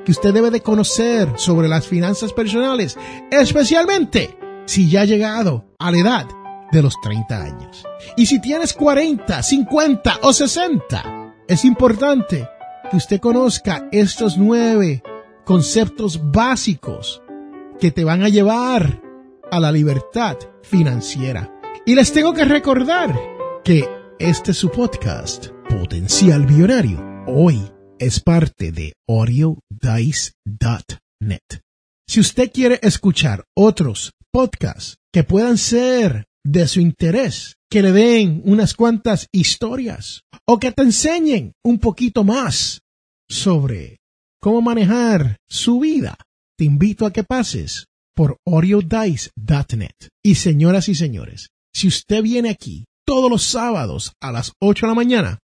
que 0.06 0.12
usted 0.12 0.32
debe 0.32 0.52
de 0.52 0.62
conocer 0.62 1.28
sobre 1.38 1.68
las 1.68 1.88
finanzas 1.88 2.34
personales, 2.34 2.96
especialmente 3.32 4.38
si 4.66 4.92
ya 4.92 5.02
ha 5.02 5.06
llegado 5.06 5.66
a 5.80 5.90
la 5.90 5.98
edad 5.98 6.28
de 6.72 6.84
los 6.84 6.94
30 7.02 7.36
años. 7.36 7.84
Y 8.16 8.28
si 8.28 8.40
tienes 8.40 8.74
40, 8.74 9.42
50 9.42 10.20
o 10.22 10.34
60, 10.34 11.34
es 11.48 11.66
importante 11.66 12.48
que 12.92 12.98
usted 12.98 13.20
conozca 13.20 13.88
estos 13.92 14.38
nueve 14.38 15.02
conceptos 15.46 16.32
básicos 16.32 17.22
que 17.80 17.92
te 17.92 18.04
van 18.04 18.24
a 18.24 18.30
llevar 18.30 19.02
a 19.52 19.60
la 19.60 19.72
libertad 19.72 20.38
financiera. 20.64 21.54
Y 21.86 21.96
les 21.96 22.14
tengo 22.14 22.34
que 22.34 22.46
recordar 22.46 23.14
que 23.64 23.88
este 24.20 24.52
es 24.52 24.58
su 24.58 24.72
podcast, 24.72 25.48
Potencial 25.70 26.48
Millonario. 26.48 27.04
Hoy 27.28 27.62
es 28.00 28.20
parte 28.20 28.72
de 28.72 28.94
audiodice.net. 29.08 29.60
Si 32.08 32.20
usted 32.20 32.52
quiere 32.52 32.80
escuchar 32.82 33.44
otros 33.56 34.12
podcasts 34.32 34.98
que 35.12 35.24
puedan 35.24 35.58
ser 35.58 36.26
de 36.46 36.68
su 36.68 36.80
interés, 36.80 37.56
que 37.70 37.82
le 37.82 37.92
den 37.92 38.42
unas 38.46 38.74
cuantas 38.74 39.28
historias 39.32 40.22
o 40.48 40.60
que 40.60 40.72
te 40.72 40.84
enseñen 40.84 41.54
un 41.64 41.80
poquito 41.80 42.24
más 42.24 42.82
sobre 43.30 43.98
cómo 44.44 44.62
manejar 44.62 45.38
su 45.50 45.80
vida, 45.80 46.18
te 46.58 46.66
invito 46.66 47.06
a 47.06 47.14
que 47.14 47.24
pases 47.24 47.88
por 48.14 48.36
audiodice.net. 48.46 50.10
Y 50.22 50.36
señoras 50.36 50.90
y 50.90 50.96
señores, 50.96 51.48
si 51.74 51.88
usted 51.88 52.22
viene 52.22 52.50
aquí 52.50 52.84
todos 53.08 53.32
los 53.32 53.44
sábados 53.44 54.12
a 54.22 54.34
las 54.34 54.52
8 54.60 54.86
de 54.86 54.90
la 54.90 54.96
mañana, 54.96 55.40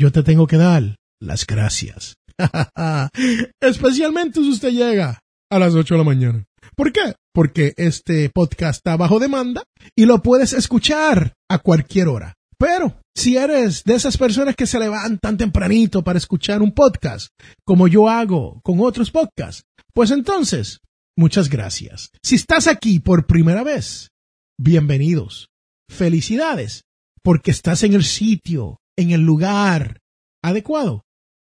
yo 0.00 0.10
te 0.12 0.22
tengo 0.22 0.46
que 0.46 0.56
dar 0.56 0.96
las 1.20 1.46
gracias. 1.46 2.14
Especialmente 3.60 4.40
si 4.40 4.48
usted 4.48 4.70
llega 4.70 5.20
a 5.50 5.58
las 5.58 5.74
8 5.74 5.94
de 5.94 5.98
la 5.98 6.04
mañana. 6.04 6.44
¿Por 6.74 6.90
qué? 6.90 7.16
Porque 7.34 7.74
este 7.76 8.30
podcast 8.30 8.78
está 8.78 8.96
bajo 8.96 9.18
demanda 9.18 9.62
y 9.94 10.06
lo 10.06 10.22
puedes 10.22 10.54
escuchar 10.54 11.34
a 11.50 11.58
cualquier 11.58 12.08
hora. 12.08 12.34
Pero 12.56 12.98
si 13.18 13.36
eres 13.36 13.82
de 13.82 13.94
esas 13.94 14.16
personas 14.16 14.54
que 14.54 14.66
se 14.66 14.78
levantan 14.78 15.36
tempranito 15.36 16.04
para 16.04 16.18
escuchar 16.18 16.62
un 16.62 16.72
podcast, 16.72 17.30
como 17.64 17.88
yo 17.88 18.08
hago 18.08 18.60
con 18.62 18.78
otros 18.80 19.10
podcasts, 19.10 19.64
pues 19.92 20.12
entonces, 20.12 20.78
muchas 21.16 21.48
gracias. 21.48 22.10
Si 22.22 22.36
estás 22.36 22.68
aquí 22.68 23.00
por 23.00 23.26
primera 23.26 23.64
vez, 23.64 24.12
bienvenidos. 24.56 25.48
Felicidades, 25.90 26.84
porque 27.24 27.50
estás 27.50 27.82
en 27.82 27.94
el 27.94 28.04
sitio, 28.04 28.78
en 28.96 29.10
el 29.10 29.22
lugar 29.22 29.98
adecuado 30.40 31.02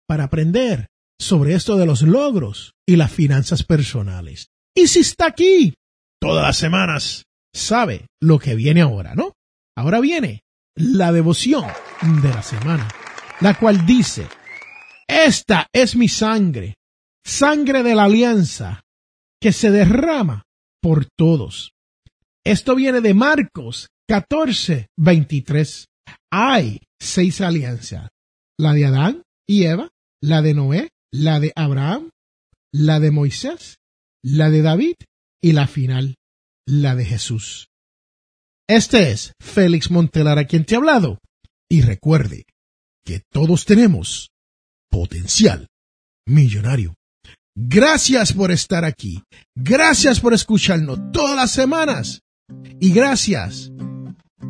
para 0.07 0.25
aprender 0.25 0.89
sobre 1.19 1.55
esto 1.55 1.77
de 1.77 1.87
los 1.87 2.03
logros 2.03 2.73
y 2.87 2.97
las 2.97 3.11
finanzas 3.11 3.63
personales. 3.63 4.49
Y 4.75 4.87
si 4.87 4.99
está 4.99 5.25
aquí 5.27 5.73
todas 6.21 6.43
las 6.45 6.57
semanas, 6.57 7.23
sabe 7.51 8.05
lo 8.21 8.37
que 8.37 8.53
viene 8.53 8.81
ahora, 8.81 9.15
¿no? 9.15 9.33
Ahora 9.75 10.01
viene 10.01 10.43
la 10.75 11.11
devoción 11.11 11.65
de 12.21 12.29
la 12.29 12.41
semana, 12.41 12.87
la 13.41 13.57
cual 13.57 13.85
dice, 13.85 14.27
esta 15.07 15.67
es 15.73 15.95
mi 15.95 16.07
sangre, 16.07 16.75
sangre 17.23 17.83
de 17.83 17.95
la 17.95 18.05
alianza, 18.05 18.83
que 19.39 19.51
se 19.51 19.71
derrama 19.71 20.43
por 20.81 21.05
todos. 21.17 21.73
Esto 22.45 22.75
viene 22.75 23.01
de 23.01 23.13
Marcos 23.13 23.89
14, 24.07 24.87
23. 24.97 25.87
Hay 26.31 26.81
seis 26.99 27.41
alianzas. 27.41 28.09
La 28.57 28.73
de 28.73 28.85
Adán 28.85 29.23
y 29.47 29.63
Eva, 29.63 29.89
la 30.21 30.41
de 30.41 30.53
Noé, 30.53 30.89
la 31.11 31.39
de 31.39 31.51
Abraham, 31.55 32.09
la 32.71 32.99
de 32.99 33.11
Moisés, 33.11 33.77
la 34.23 34.49
de 34.49 34.61
David 34.61 34.95
y 35.41 35.53
la 35.53 35.67
final, 35.67 36.15
la 36.65 36.95
de 36.95 37.05
Jesús. 37.05 37.67
Este 38.75 39.11
es 39.11 39.33
Félix 39.39 39.91
Montelar 39.91 40.39
a 40.39 40.45
quien 40.45 40.65
te 40.65 40.73
ha 40.73 40.79
hablado. 40.79 41.19
Y 41.69 41.81
recuerde 41.81 42.47
que 43.05 43.21
todos 43.31 43.65
tenemos 43.65 44.31
potencial 44.89 45.67
millonario. 46.25 46.95
Gracias 47.55 48.33
por 48.33 48.49
estar 48.49 48.83
aquí. 48.83 49.21
Gracias 49.55 50.19
por 50.19 50.33
escucharnos 50.33 50.97
todas 51.11 51.35
las 51.35 51.51
semanas. 51.51 52.21
Y 52.79 52.91
gracias 52.93 53.71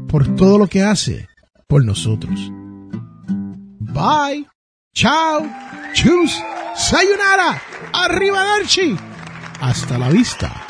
por 0.08 0.38
todo 0.38 0.58
lo 0.58 0.68
que 0.68 0.84
hace 0.84 1.28
por 1.68 1.84
nosotros. 1.84 2.50
Bye. 3.82 4.48
Chao. 4.96 5.46
Chus. 5.94 6.32
Sayonara. 6.78 7.62
Arrivederci. 7.92 8.96
Hasta 9.60 9.98
la 9.98 10.08
vista. 10.08 10.66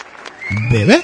Bebé. 0.72 1.04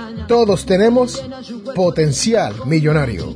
todos 0.31 0.65
tenemos 0.65 1.21
potencial 1.75 2.53
millonario. 2.65 3.35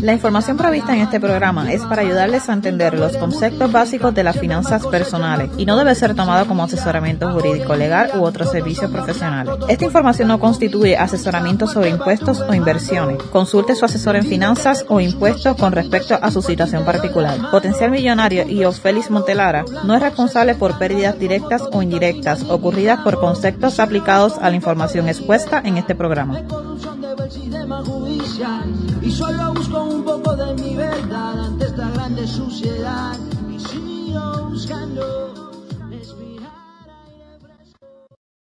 La 0.00 0.14
información 0.14 0.56
prevista 0.56 0.94
en 0.94 1.02
este 1.02 1.20
programa 1.20 1.70
es 1.70 1.82
para 1.82 2.00
ayudarles 2.00 2.48
a 2.48 2.54
entender 2.54 2.98
los 2.98 3.18
conceptos 3.18 3.70
básicos 3.70 4.14
de 4.14 4.24
las 4.24 4.38
finanzas 4.38 4.86
personales 4.86 5.50
y 5.58 5.66
no 5.66 5.76
debe 5.76 5.94
ser 5.94 6.14
tomado 6.14 6.46
como 6.46 6.62
asesoramiento 6.62 7.30
jurídico 7.32 7.76
legal 7.76 8.12
u 8.14 8.22
otros 8.22 8.50
servicios 8.50 8.90
profesionales. 8.90 9.52
Esta 9.68 9.84
información 9.84 10.28
no 10.28 10.40
constituye 10.40 10.96
asesoramiento 10.96 11.66
sobre 11.66 11.90
impuestos 11.90 12.40
o 12.40 12.54
inversiones. 12.54 13.22
Consulte 13.24 13.74
su 13.74 13.84
asesor 13.84 14.16
en 14.16 14.24
finanzas 14.24 14.86
o 14.88 15.00
impuestos 15.00 15.54
con 15.58 15.72
respecto 15.72 16.14
a 16.14 16.30
su 16.30 16.40
situación 16.40 16.86
particular. 16.86 17.50
Potencial 17.50 17.90
Millonario 17.90 18.48
y 18.48 18.64
Félix 18.72 19.10
Montelara 19.10 19.66
no 19.84 19.94
es 19.94 20.00
responsable 20.00 20.54
por 20.54 20.78
pérdidas 20.78 21.18
directas 21.18 21.62
o 21.72 21.82
indirectas 21.82 22.42
ocurridas 22.44 23.00
por 23.00 23.20
conceptos 23.20 23.78
aplicados 23.78 24.38
a 24.40 24.48
la 24.48 24.56
información 24.56 25.06
expuesta 25.06 25.60
en 25.62 25.76
este 25.90 25.96
programa 25.96 26.40